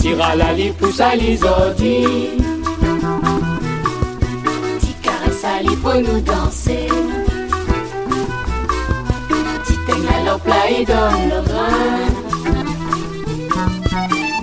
tira 0.00 0.34
la 0.34 0.54
li 0.54 0.70
pousse 0.70 1.00
à 1.00 1.14
l'isodi, 1.14 2.30
Petit 4.80 4.94
caresse 5.02 5.44
à 5.44 5.62
lui 5.62 5.76
pour 5.76 5.94
nous 5.94 6.20
danser. 6.20 6.88
Teigne 10.48 10.56
à 10.56 10.56
l'emploi 10.56 10.70
et 10.70 10.84
donne 10.84 11.28
le 11.30 11.40
grain. 11.48 12.06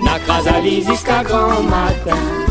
n'accrase 0.04 0.48
à 0.48 0.60
li 0.60 0.82
jusqu'à 0.82 1.22
grand 1.22 1.62
matin. 1.62 2.46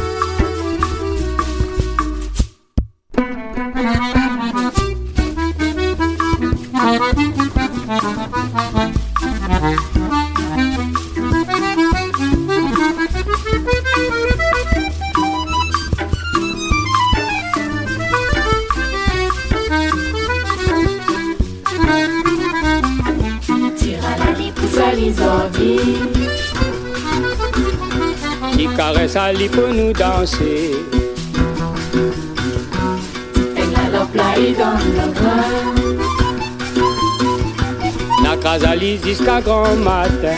Tira 7.86 8.95
qui 28.58 28.68
caresse 28.76 29.16
à 29.16 29.34
lui 29.34 29.48
pour 29.50 29.68
nous 29.68 29.94
danser. 29.94 30.72
À 33.76 33.90
l'emploi 33.90 34.26
et 34.38 34.54
donne 34.54 34.94
le. 34.98 35.04
N'accrase 38.24 38.64
à 38.64 38.76
lui 38.76 39.00
jusqu'à 39.04 39.42
grand 39.42 39.76
matin. 39.76 40.38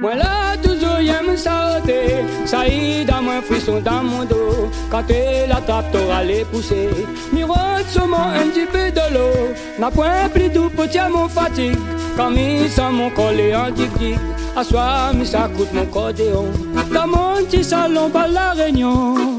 Moi 0.00 0.14
là, 0.14 0.56
toujours 0.62 0.98
j'aime 1.00 1.36
s'arrêter. 1.36 2.24
Ça 2.44 2.66
y 2.66 3.04
mon 3.38 3.42
frisson 3.42 3.80
dans 3.80 4.02
mon 4.02 4.24
dos. 4.24 4.70
Quand 4.90 5.04
elle 5.10 5.50
attrape, 5.52 5.90
t'auras 5.92 6.22
les 6.24 6.44
pousser. 6.44 6.88
Miroite 7.32 7.88
sur 7.90 8.06
moi 8.06 8.32
un 8.34 8.48
petit 8.48 8.66
peu 8.66 8.90
de 8.90 9.14
l'eau. 9.14 9.54
N'a 9.78 9.90
point 9.90 10.28
plus 10.32 10.48
doux 10.48 10.70
pour 10.70 10.88
tiens 10.88 11.08
mon 11.08 11.28
fatigue. 11.28 11.78
Quand 12.16 12.30
mis 12.30 12.68
sans 12.68 12.92
mon 12.92 13.10
collet 13.10 13.54
en 13.54 13.70
dig-dig. 13.70 14.18
À 14.56 14.64
soir, 14.64 15.14
mis 15.14 15.26
ça 15.26 15.48
coûte 15.56 15.72
mon 15.72 15.86
cordéon. 15.86 16.46
Dans 16.92 17.06
mon 17.06 17.44
petit 17.44 17.62
salon, 17.62 18.10
par 18.10 18.28
la 18.28 18.52
réunion. 18.52 19.37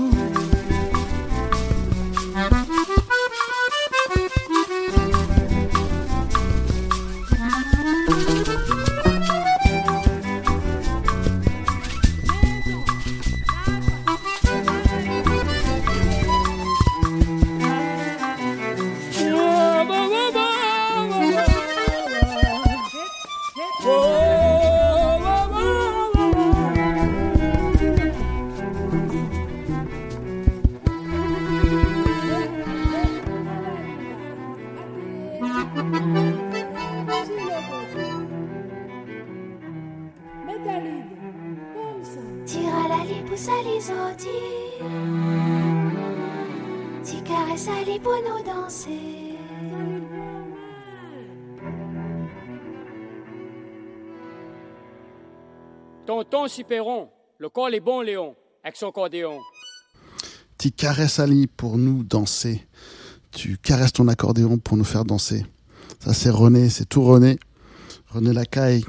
Ciperon, 56.48 57.10
le 57.38 57.50
col 57.50 57.76
est 57.76 57.80
bon, 57.80 58.02
Léon, 58.02 58.36
avec 58.64 58.76
son 58.76 58.92
cordéon. 58.92 59.40
Tu 60.58 60.72
caresses 60.72 61.20
Ali 61.20 61.48
pour 61.48 61.78
nous 61.78 62.04
danser. 62.04 62.68
Tu 63.32 63.58
caresses 63.58 63.94
ton 63.94 64.08
accordéon 64.08 64.58
pour 64.58 64.78
nous 64.78 64.84
faire 64.84 65.06
danser. 65.06 65.46
Ça, 66.00 66.14
c'est 66.14 66.30
René, 66.30 66.70
c'est 66.70 66.86
tout 66.86 67.04
René. 67.04 67.40
René 68.10 68.34
Lacaille, 68.34 68.86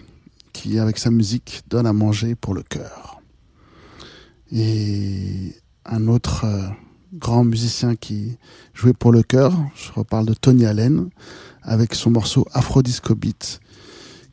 qui, 0.52 0.78
avec 0.78 0.98
sa 0.98 1.10
musique, 1.10 1.62
donne 1.68 1.86
à 1.86 1.92
manger 1.92 2.34
pour 2.34 2.54
le 2.54 2.62
cœur. 2.62 3.20
Et 4.52 5.54
un 5.84 6.08
autre 6.08 6.44
euh, 6.44 6.68
grand 7.14 7.44
musicien 7.44 7.96
qui 7.96 8.38
jouait 8.74 8.92
pour 8.92 9.12
le 9.12 9.22
cœur, 9.22 9.54
je 9.74 9.92
reparle 9.92 10.26
de 10.26 10.34
Tony 10.34 10.66
Allen, 10.66 11.10
avec 11.62 11.94
son 11.94 12.10
morceau 12.10 12.46
Aphrodisco 12.52 13.14
Beat, 13.14 13.60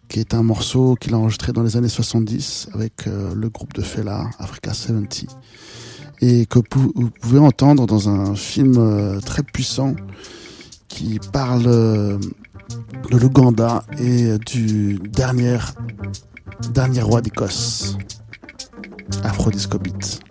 qui 0.07 0.19
est 0.19 0.33
un 0.33 0.43
morceau 0.43 0.95
qu'il 0.95 1.13
a 1.13 1.17
enregistré 1.17 1.53
dans 1.53 1.63
les 1.63 1.77
années 1.77 1.89
70 1.89 2.69
avec 2.73 3.07
euh, 3.07 3.33
le 3.35 3.49
groupe 3.49 3.73
de 3.73 3.81
Fela, 3.81 4.29
Africa 4.39 4.73
70 4.73 5.27
et 6.21 6.45
que 6.45 6.59
vous 6.75 7.11
pouvez 7.21 7.39
entendre 7.39 7.85
dans 7.85 8.09
un 8.09 8.35
film 8.35 8.75
euh, 8.77 9.19
très 9.19 9.43
puissant 9.43 9.95
qui 10.87 11.19
parle 11.31 11.67
euh, 11.67 12.17
de 13.11 13.17
l'Ouganda 13.17 13.83
et 13.99 14.37
du 14.39 14.95
dernier, 14.95 15.57
dernier 16.73 17.01
roi 17.01 17.21
d'Écosse, 17.21 17.97
Aphrodisco 19.23 19.77
Beat. 19.77 20.21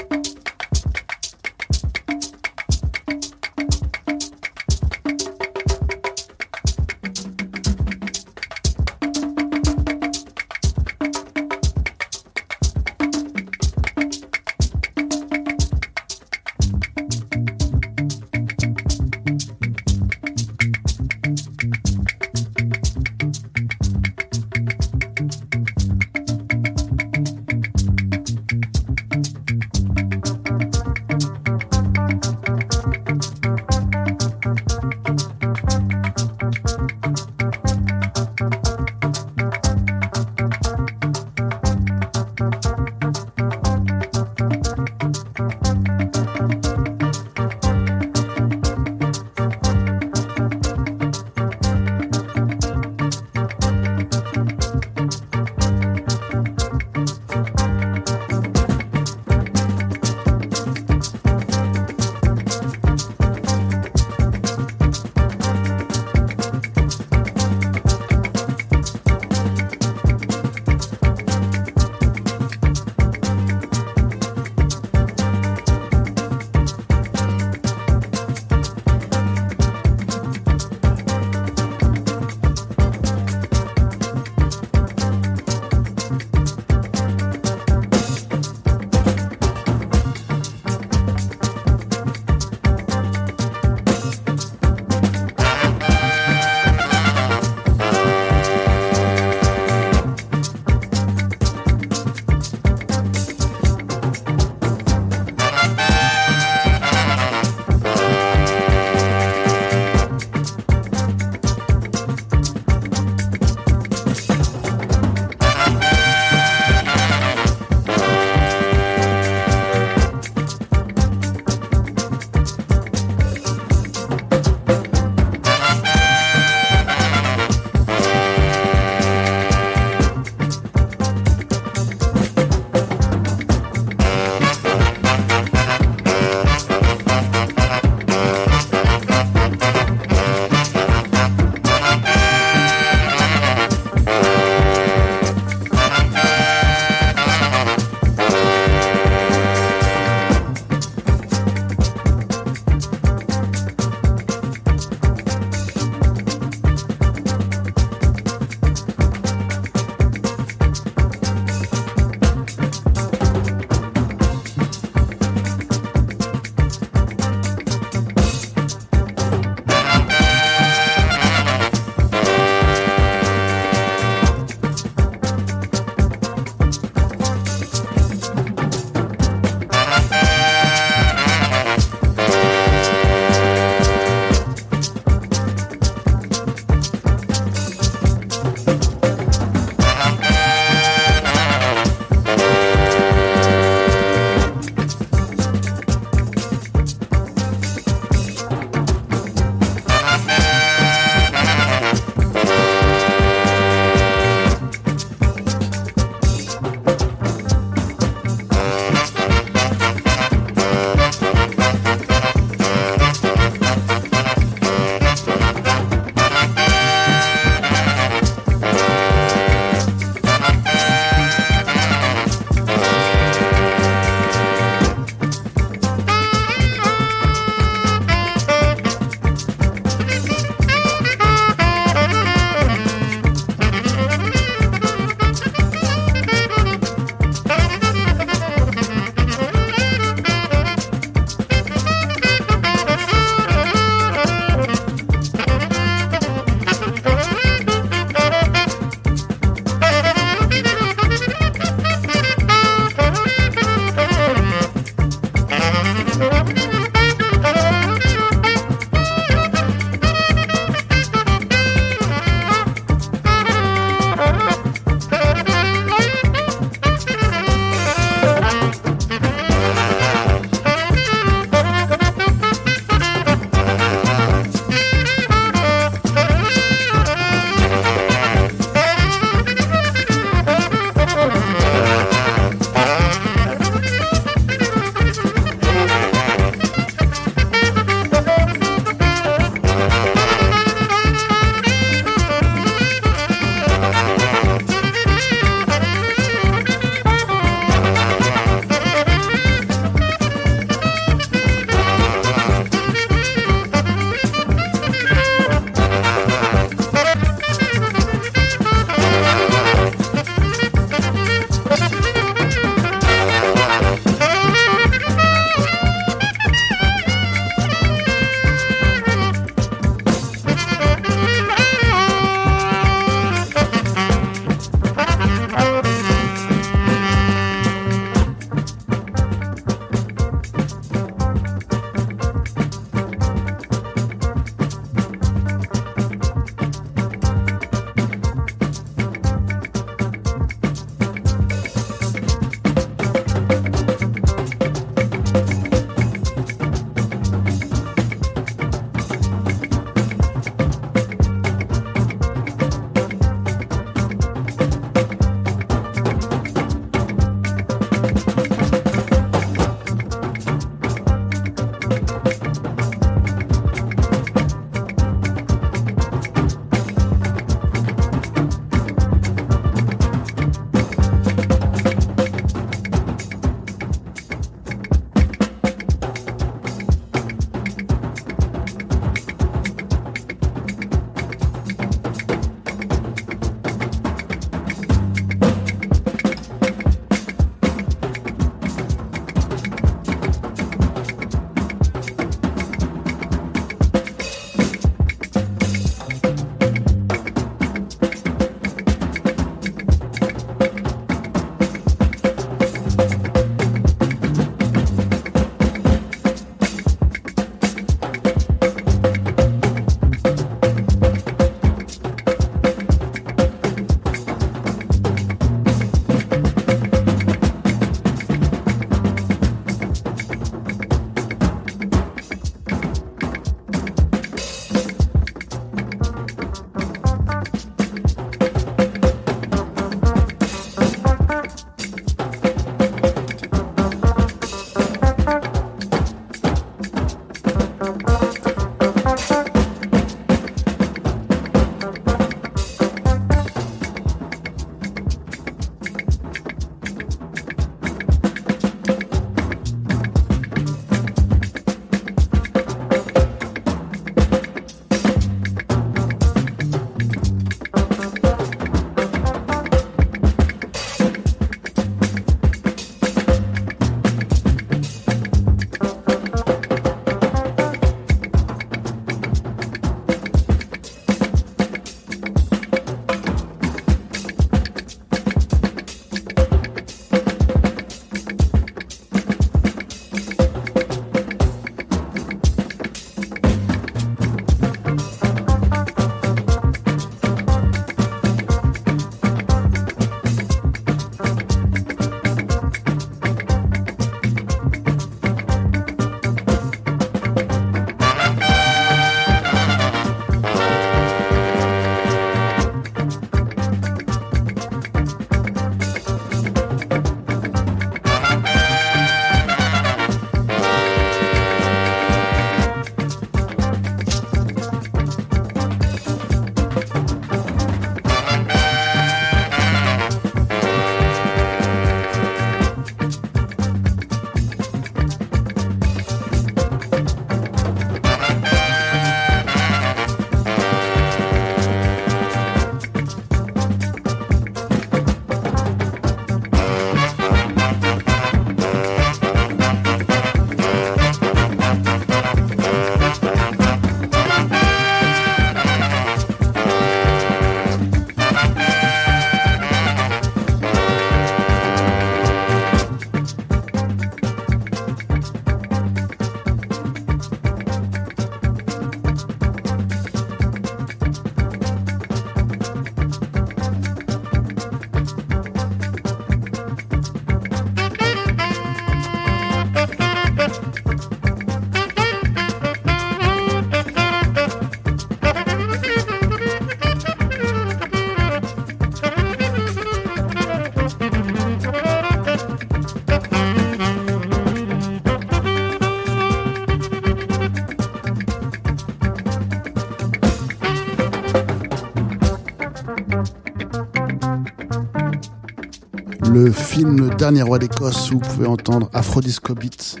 Le 596.44 596.52
film 596.52 597.00
Le 597.00 597.16
Dernier 597.16 597.42
Roi 597.42 597.58
d'Écosse 597.58 598.12
où 598.12 598.14
vous 598.14 598.20
pouvez 598.20 598.46
entendre 598.46 598.88
Aphrodisco 598.92 599.54
Beat, 599.54 600.00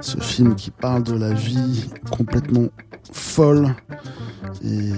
ce 0.00 0.18
film 0.18 0.54
qui 0.54 0.70
parle 0.70 1.02
de 1.02 1.14
la 1.14 1.32
vie 1.32 1.90
complètement 2.10 2.68
folle 3.12 3.74
et 4.64 4.92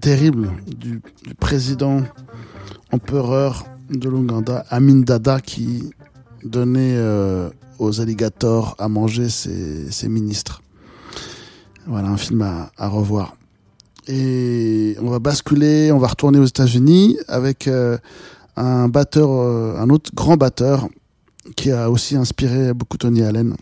terrible 0.00 0.50
du, 0.66 1.00
président 1.40 2.02
empereur 2.92 3.64
de 3.88 4.10
l'Ouganda, 4.10 4.66
Amin 4.68 5.00
Dada, 5.00 5.40
qui 5.40 5.90
donnait 6.44 6.96
euh, 6.96 7.48
aux 7.78 8.02
alligators 8.02 8.76
à 8.78 8.88
manger 8.88 9.30
ses, 9.30 10.08
ministres. 10.08 10.60
Voilà, 11.86 12.08
un 12.08 12.18
film 12.18 12.42
à, 12.42 12.70
à 12.76 12.88
revoir. 12.88 13.36
Et 14.06 14.96
on 15.00 15.08
va 15.08 15.18
basculer, 15.18 15.92
on 15.92 15.98
va 15.98 16.08
retourner 16.08 16.38
aux 16.38 16.46
États-Unis 16.46 17.18
avec 17.26 17.68
euh, 17.68 17.96
un 18.58 18.88
batteur, 18.88 19.30
euh, 19.30 19.76
un 19.78 19.88
autre 19.90 20.10
grand 20.14 20.36
batteur 20.36 20.88
qui 21.56 21.70
a 21.70 21.90
aussi 21.90 22.16
inspiré 22.16 22.74
beaucoup 22.74 22.98
Tony 22.98 23.22
Allen 23.22 23.56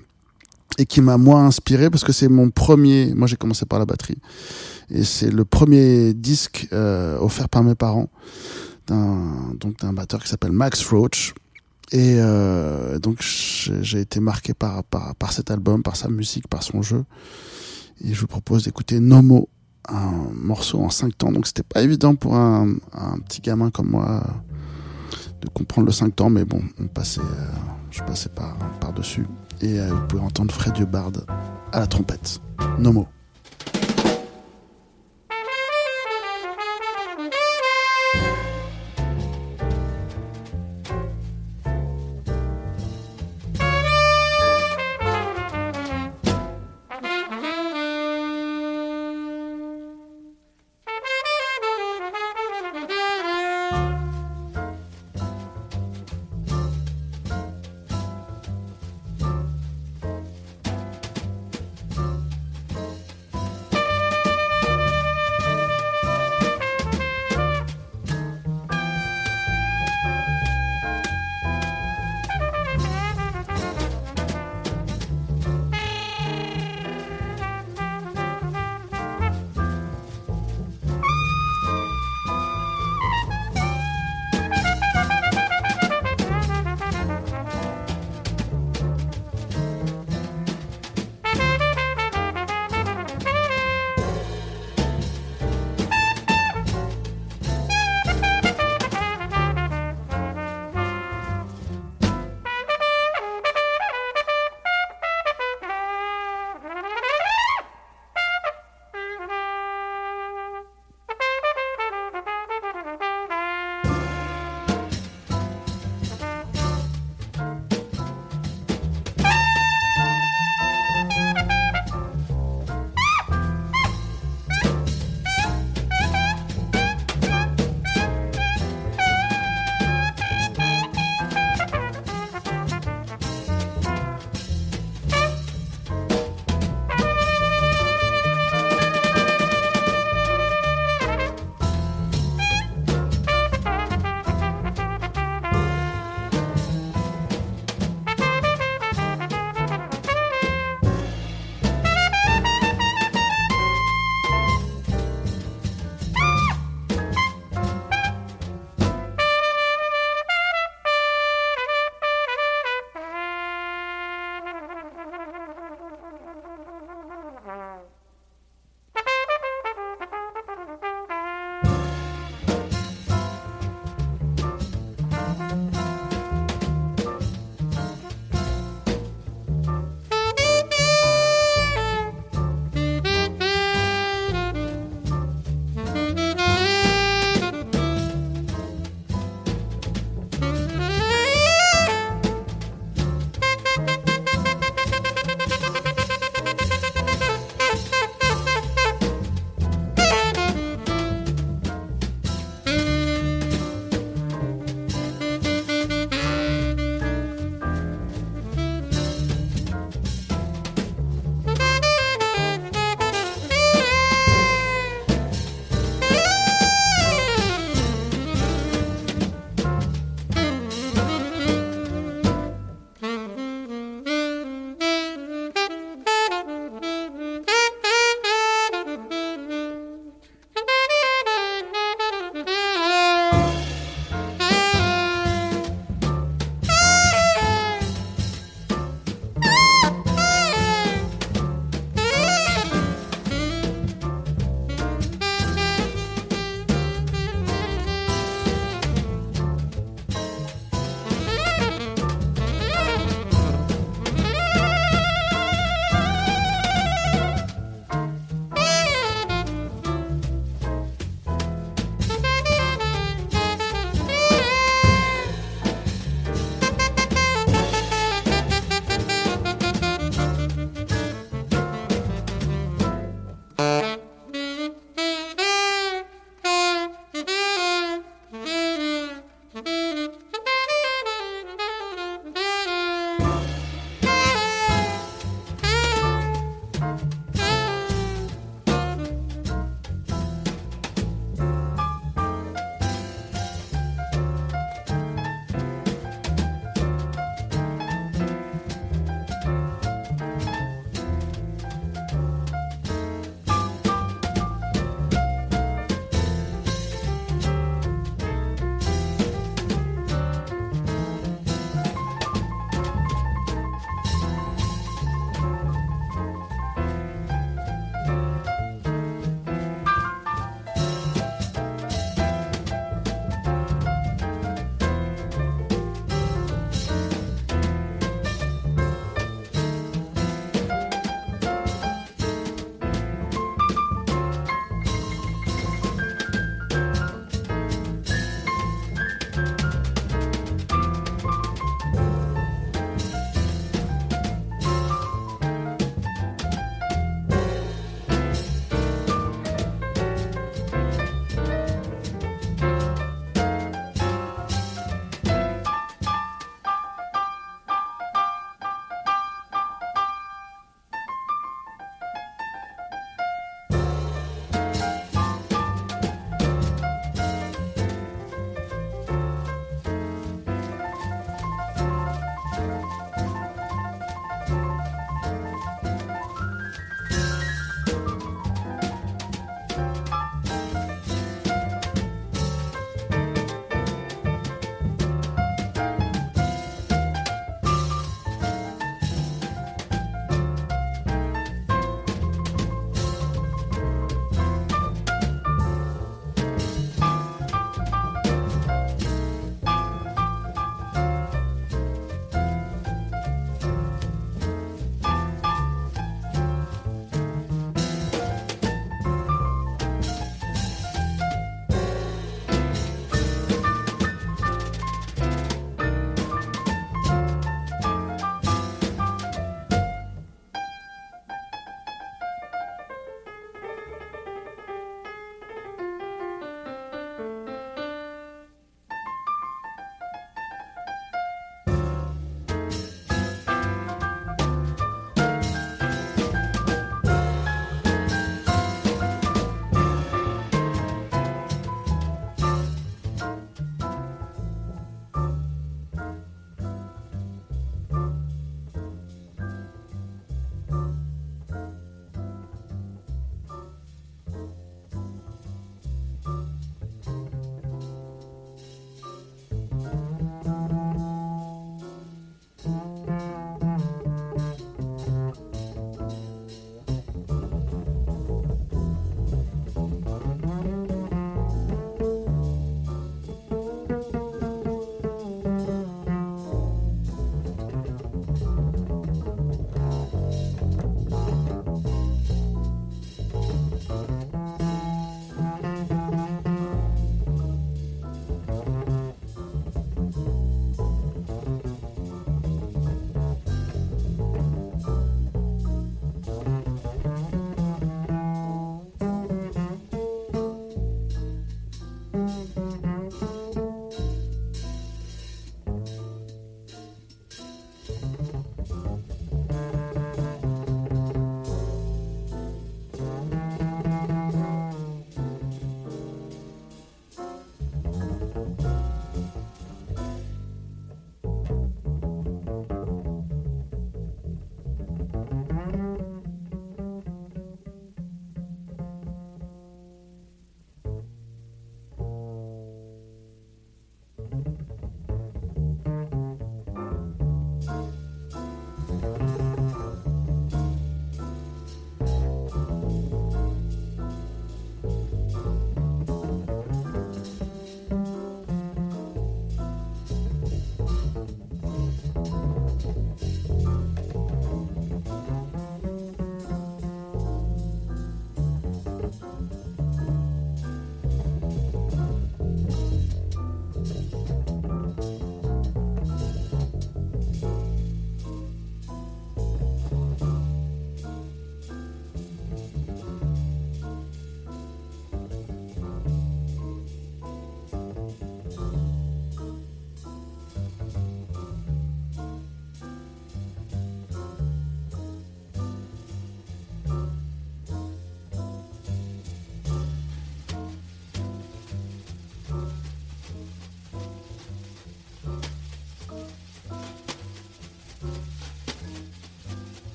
et 0.79 0.87
qui 0.87 1.01
m'a 1.01 1.19
moins 1.19 1.47
inspiré 1.47 1.91
parce 1.91 2.05
que 2.05 2.13
c'est 2.13 2.29
mon 2.29 2.51
premier. 2.51 3.15
Moi, 3.15 3.27
j'ai 3.27 3.37
commencé 3.37 3.67
par 3.67 3.79
la 3.79 3.87
batterie 3.87 4.19
et 4.91 5.05
c'est 5.05 5.31
le 5.31 5.45
premier 5.45 6.15
disque 6.15 6.69
euh, 6.73 7.19
offert 7.19 7.49
par 7.49 7.63
mes 7.63 7.75
parents 7.75 8.09
d'un 8.87 9.55
donc 9.59 9.79
d'un 9.79 9.93
batteur 9.93 10.23
qui 10.23 10.29
s'appelle 10.29 10.53
Max 10.53 10.85
Roach. 10.89 11.35
Et 11.93 12.17
euh, 12.19 12.99
donc 12.99 13.19
j'ai 13.21 14.01
été 14.01 14.19
marqué 14.19 14.55
par, 14.55 14.83
par 14.85 15.15
par 15.15 15.33
cet 15.33 15.51
album, 15.51 15.83
par 15.83 15.97
sa 15.97 16.09
musique, 16.09 16.49
par 16.49 16.63
son 16.63 16.83
jeu. 16.83 17.05
Et 18.03 18.13
je 18.13 18.21
vous 18.21 18.27
propose 18.27 18.65
d'écouter 18.65 18.99
Nomo, 18.99 19.49
un 19.89 20.31
morceau 20.35 20.81
en 20.81 20.91
cinq 20.91 21.17
temps. 21.17 21.31
Donc 21.31 21.47
c'était 21.47 21.63
pas 21.63 21.83
évident 21.83 22.15
pour 22.17 22.35
un 22.35 22.75
petit 23.27 23.41
gamin 23.41 23.71
comme 23.71 23.91
moi 23.91 24.23
de 25.41 25.49
comprendre 25.49 25.87
le 25.87 25.93
5 25.93 26.15
temps, 26.17 26.31
mais 26.31 26.45
bon, 26.45 26.63
euh, 26.81 27.23
je 27.91 28.03
passais 28.03 28.29
par, 28.29 28.57
par 28.81 28.93
dessus. 28.93 29.27
Et 29.61 29.79
euh, 29.79 29.89
vous 29.89 30.07
pouvez 30.07 30.23
entendre 30.23 30.53
Fred 30.53 30.79
Bard 30.91 31.13
à 31.73 31.81
la 31.81 31.87
trompette. 31.87 32.41
Nomo. 32.79 33.07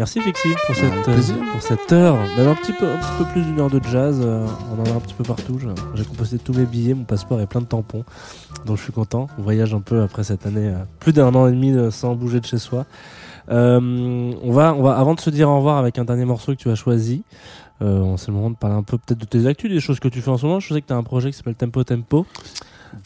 Merci 0.00 0.18
Fixi 0.22 0.48
pour 0.66 0.74
Avec 0.78 1.04
cette, 1.04 1.08
euh, 1.30 1.52
pour 1.52 1.60
cette 1.60 1.92
heure, 1.92 2.16
même 2.38 2.48
un 2.48 2.54
petit 2.54 2.72
peu, 2.72 2.88
un 2.90 2.96
petit 2.96 3.18
peu 3.18 3.24
plus 3.32 3.42
d'une 3.42 3.60
heure 3.60 3.68
de 3.68 3.82
jazz. 3.92 4.18
euh, 4.22 4.46
on 4.74 4.80
en 4.80 4.86
a 4.86 4.96
un 4.96 5.00
petit 5.00 5.12
peu 5.12 5.24
partout. 5.24 5.58
J'ai 5.94 6.04
composté 6.06 6.38
tous 6.38 6.54
mes 6.54 6.64
billets, 6.64 6.94
mon 6.94 7.04
passeport 7.04 7.38
et 7.42 7.46
plein 7.46 7.60
de 7.60 7.66
tampons, 7.66 8.04
donc 8.64 8.78
je 8.78 8.82
suis 8.82 8.94
content. 8.94 9.26
On 9.38 9.42
voyage 9.42 9.74
un 9.74 9.80
peu 9.82 10.00
après 10.00 10.24
cette 10.24 10.46
année, 10.46 10.68
euh, 10.68 10.84
plus 11.00 11.12
d'un 11.12 11.34
an 11.34 11.46
et 11.48 11.52
demi 11.52 11.76
sans 11.92 12.14
bouger 12.14 12.40
de 12.40 12.46
chez 12.46 12.56
soi. 12.56 12.86
On 13.50 14.50
va, 14.50 14.72
on 14.74 14.82
va, 14.82 14.96
avant 14.96 15.12
de 15.14 15.20
se 15.20 15.28
dire 15.28 15.50
au 15.50 15.56
revoir 15.58 15.76
avec 15.76 15.98
un 15.98 16.06
dernier 16.06 16.24
morceau 16.24 16.52
que 16.52 16.58
tu 16.58 16.70
as 16.70 16.76
choisi. 16.76 17.22
C'est 17.80 17.84
le 17.86 18.32
moment 18.32 18.48
de 18.50 18.56
parler 18.56 18.76
un 18.76 18.82
peu 18.82 18.96
peut-être 18.96 19.20
de 19.20 19.26
tes 19.26 19.46
actus, 19.46 19.70
des 19.70 19.80
choses 19.80 20.00
que 20.00 20.08
tu 20.08 20.22
fais 20.22 20.30
en 20.30 20.38
ce 20.38 20.46
moment. 20.46 20.60
Je 20.60 20.72
sais 20.72 20.80
que 20.80 20.86
tu 20.86 20.94
as 20.94 20.96
un 20.96 21.02
projet 21.02 21.30
qui 21.30 21.36
s'appelle 21.36 21.56
Tempo 21.56 21.84
Tempo. 21.84 22.24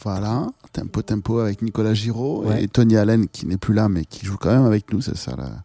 Voilà, 0.01 0.47
Tempo 0.71 1.01
Tempo 1.01 1.39
avec 1.39 1.61
Nicolas 1.61 1.93
Giraud 1.93 2.45
Ouais. 2.45 2.63
et 2.63 2.67
Tony 2.69 2.95
Allen 2.95 3.27
qui 3.27 3.45
n'est 3.47 3.57
plus 3.57 3.73
là 3.73 3.89
mais 3.89 4.05
qui 4.05 4.25
joue 4.25 4.37
quand 4.37 4.49
même 4.51 4.65
avec 4.65 4.93
nous, 4.93 5.01
c'est 5.01 5.17
ça 5.17 5.35
la- 5.37 5.63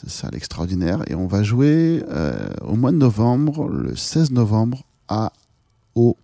c'est 0.00 0.10
ça 0.10 0.28
l'extraordinaire. 0.32 1.02
Et 1.08 1.14
on 1.14 1.26
va 1.26 1.42
jouer 1.42 2.02
euh, 2.08 2.32
au 2.66 2.74
mois 2.76 2.90
de 2.92 2.96
novembre, 2.96 3.68
le 3.68 3.96
16 3.96 4.30
novembre, 4.32 4.84
à 5.08 5.32
au 5.94 6.16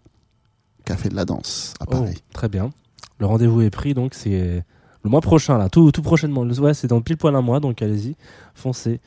Café 0.85 1.09
de 1.09 1.15
la 1.17 1.25
Danse 1.25 1.75
à 1.81 1.85
Oh, 1.89 1.91
Paris. 1.91 2.23
très 2.33 2.49
bien. 2.49 2.71
Le 3.19 3.27
rendez-vous 3.27 3.63
est 3.63 3.71
pris, 3.71 3.95
donc 3.95 4.15
c'est 4.15 4.63
le 5.03 5.11
mois 5.11 5.21
prochain, 5.21 5.59
là, 5.59 5.69
tout, 5.69 5.91
tout 5.93 6.03
prochainement. 6.03 6.43
Ouais, 6.43 6.75
c'est 6.75 6.87
dans 6.89 7.01
pile 7.01 7.17
poil 7.17 7.35
un 7.35 7.41
mois, 7.43 7.61
donc 7.61 7.81
allez-y, 7.83 8.15
foncez. 8.55 9.01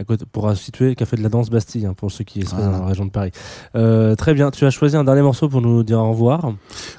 À 0.00 0.04
côté, 0.04 0.24
pour 0.30 0.54
situer 0.56 0.88
le 0.88 0.94
Café 0.94 1.16
de 1.16 1.22
la 1.22 1.28
Danse 1.28 1.48
Bastille, 1.50 1.86
hein, 1.86 1.94
pour 1.94 2.10
ceux 2.10 2.24
qui 2.24 2.42
sont 2.42 2.56
Voilà. 2.56 2.72
dans 2.72 2.80
la 2.80 2.86
région 2.86 3.04
de 3.04 3.10
Paris. 3.10 3.30
Euh, 3.76 4.16
très 4.16 4.34
bien, 4.34 4.50
tu 4.50 4.64
as 4.64 4.70
choisi 4.70 4.96
un 4.96 5.04
dernier 5.04 5.22
morceau 5.22 5.48
pour 5.48 5.60
nous 5.60 5.82
dire 5.84 5.98
au 6.00 6.10
revoir. 6.10 6.52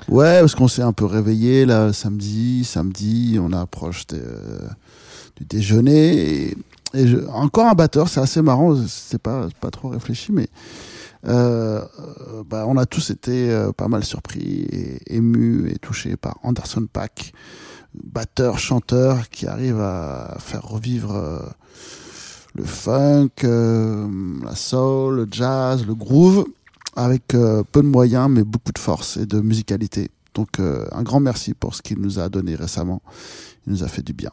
Ouais, 0.08 0.40
parce 0.40 0.56
qu'on 0.56 0.68
s'est 0.70 0.84
un 0.84 0.94
peu 0.94 1.06
réveillé 1.06 1.66
là 1.66 1.92
samedi, 1.92 2.64
samedi, 2.64 3.38
on 3.42 3.52
approche 3.52 4.06
euh, 4.14 4.60
du 5.38 5.44
déjeuner 5.46 6.50
et, 6.52 6.58
et 6.94 7.08
je- 7.08 7.26
encore 7.28 7.68
un 7.68 7.74
batteur, 7.74 8.08
c'est 8.10 8.20
assez 8.20 8.42
marrant, 8.42 8.76
c'est 8.88 9.22
pas 9.22 9.48
pas 9.62 9.72
trop 9.72 9.90
réfléchi, 9.90 10.32
mais 10.32 10.48
euh, 11.26 11.82
euh, 12.00 12.44
bah, 12.50 12.66
on 12.68 12.78
a 12.78 12.86
tous 12.86 13.10
été 13.10 13.50
euh, 13.52 13.72
pas 13.72 13.88
mal 13.88 14.04
surpris 14.04 14.68
et 14.72 15.16
émus 15.16 15.70
et 15.72 15.78
touchés 15.80 16.18
par 16.18 16.38
Anderson 16.44 16.86
Pack, 16.92 17.34
batteur 18.04 18.60
chanteur 18.60 19.30
qui 19.30 19.48
arrive 19.48 19.80
à 19.80 20.36
faire 20.40 20.64
revivre 20.64 21.16
euh, 21.16 21.40
le 22.56 22.64
funk, 22.66 23.30
euh, 23.46 24.08
la 24.44 24.56
soul, 24.56 25.16
le 25.16 25.28
jazz, 25.32 25.86
le 25.86 25.96
groove 25.96 26.46
avec 26.96 27.30
peu 27.30 27.82
de 27.82 27.88
moyens 27.88 28.30
mais 28.30 28.44
beaucoup 28.44 28.72
de 28.72 28.78
force 28.78 29.18
et 29.18 29.26
de 29.26 29.40
musicalité. 29.42 30.12
Donc 30.36 30.60
un 30.60 31.02
grand 31.04 31.20
merci 31.20 31.56
pour 31.56 31.74
ce 31.74 31.82
qu'il 31.82 32.00
nous 32.00 32.20
a 32.20 32.30
donné 32.30 32.54
récemment. 32.56 33.02
Il 33.66 33.74
nous 33.74 33.84
a 33.84 33.88
fait 33.88 34.04
du 34.04 34.14
bien. 34.14 34.30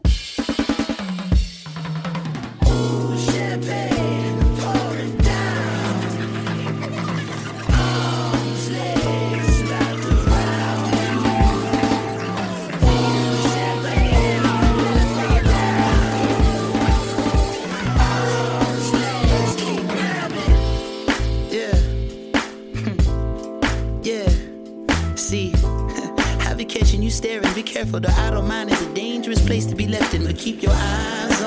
Be 26.60 26.66
catching 26.66 27.02
you 27.02 27.08
staring. 27.08 27.54
Be 27.54 27.62
careful, 27.62 28.00
the 28.00 28.10
idle 28.10 28.42
mind 28.42 28.70
is 28.70 28.78
a 28.82 28.92
dangerous 28.92 29.40
place 29.46 29.64
to 29.64 29.74
be 29.74 29.86
left 29.86 30.12
in, 30.12 30.24
but 30.26 30.36
keep 30.36 30.62
your 30.62 30.74
eyes 30.74 31.39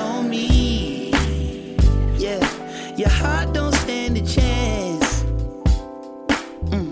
heart 3.24 3.52
don't 3.54 3.74
stand 3.74 4.16
a 4.16 4.20
chance. 4.20 5.24
Mm. 6.72 6.90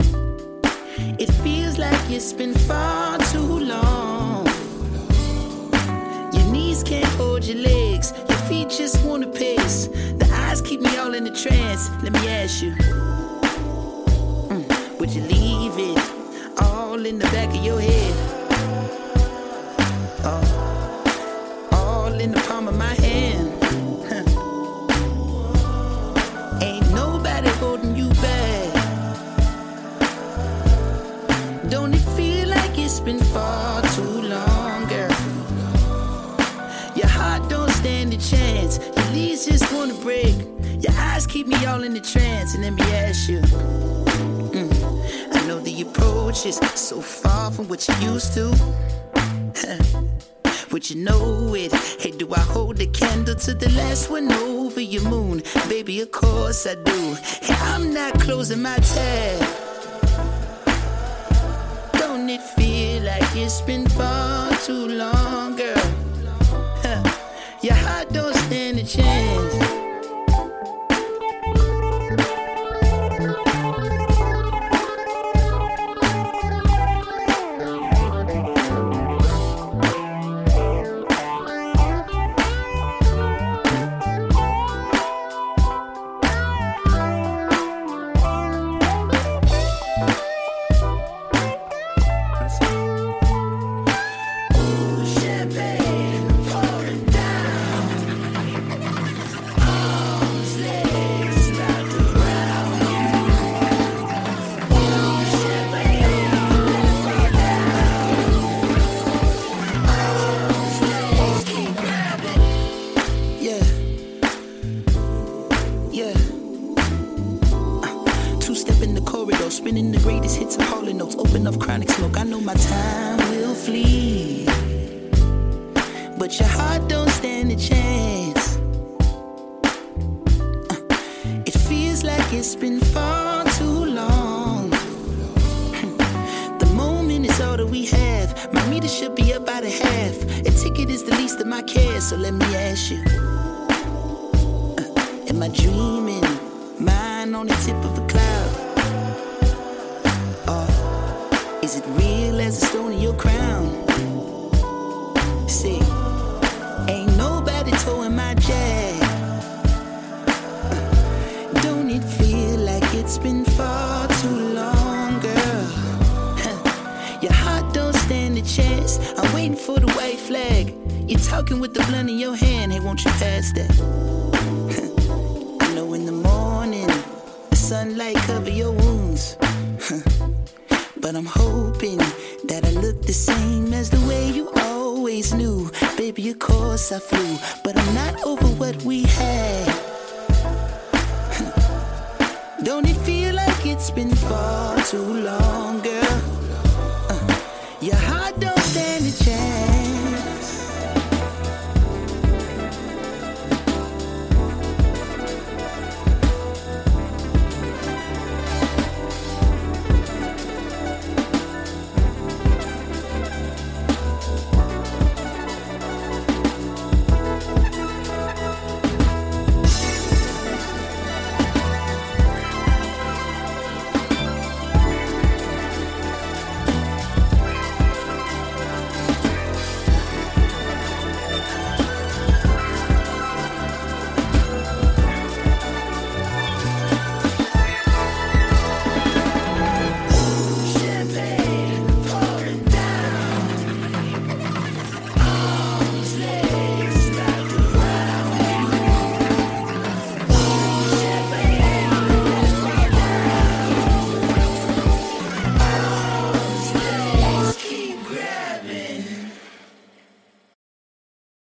It 1.19 1.31
feels 1.45 1.79
like 1.79 2.03
it's 2.11 2.33
been 2.33 2.55
far 2.55 3.19
too 3.33 3.59
long. 3.75 4.47
Your 6.33 6.47
knees 6.53 6.83
can't 6.83 7.13
hold 7.21 7.45
your 7.45 7.59
legs, 7.59 8.13
your 8.29 8.39
feet 8.49 8.69
just 8.71 9.05
wanna 9.05 9.29
pace. 9.29 9.89
The 10.21 10.29
eyes 10.45 10.61
keep 10.63 10.81
me 10.81 10.97
all 10.97 11.15
in 11.15 11.27
a 11.27 11.35
trance. 11.45 11.91
Let 12.03 12.13
me 12.13 12.29
ask 12.29 12.63
you. 12.63 12.73
Mm, 14.53 14.99
Would 14.99 15.11
you 15.17 15.23
leave 15.23 15.77
it 15.91 15.99
all 16.63 17.05
in 17.07 17.19
the 17.19 17.27
back 17.27 17.49
of 17.57 17.63
your 17.65 17.81
head? 17.81 18.41
Break. 40.03 40.35
Your 40.81 40.93
eyes 40.99 41.27
keep 41.27 41.47
me 41.47 41.65
all 41.66 41.83
in 41.83 41.95
the 41.95 42.01
trance. 42.01 42.55
And 42.55 42.65
let 42.65 42.74
me 42.74 42.83
ask 42.93 43.29
you. 43.29 43.41
mm, 43.41 45.37
I 45.37 45.47
know 45.47 45.61
the 45.61 45.83
approach 45.83 46.45
is 46.45 46.57
so 46.74 47.01
far 47.01 47.51
from 47.51 47.69
what 47.69 47.87
you 47.89 47.95
used 48.12 48.35
to. 48.35 48.47
Would 50.73 50.89
you 50.91 51.05
know 51.05 51.55
it? 51.55 51.73
Hey, 52.01 52.11
do 52.12 52.33
I 52.33 52.41
hold 52.41 52.79
the 52.79 52.87
candle 52.87 53.35
to 53.35 53.55
the 53.55 53.69
last 53.70 54.11
one 54.11 54.33
over 54.33 54.81
your 54.81 55.03
moon? 55.09 55.43
Baby, 55.69 56.01
of 56.01 56.11
course 56.11 56.66
I 56.66 56.74
do. 56.74 57.15
Hey, 57.43 57.55
I'm 57.73 57.93
not 57.93 58.19
closing 58.20 58.62
my 58.62 58.77
tab. 58.77 59.41
Don't 61.93 62.29
it 62.29 62.43
feel 62.57 63.03
like 63.03 63.37
it's 63.37 63.61
been 63.61 63.87
far 63.87 64.51
too 64.66 64.89
long, 64.89 65.57
girl? 65.57 65.82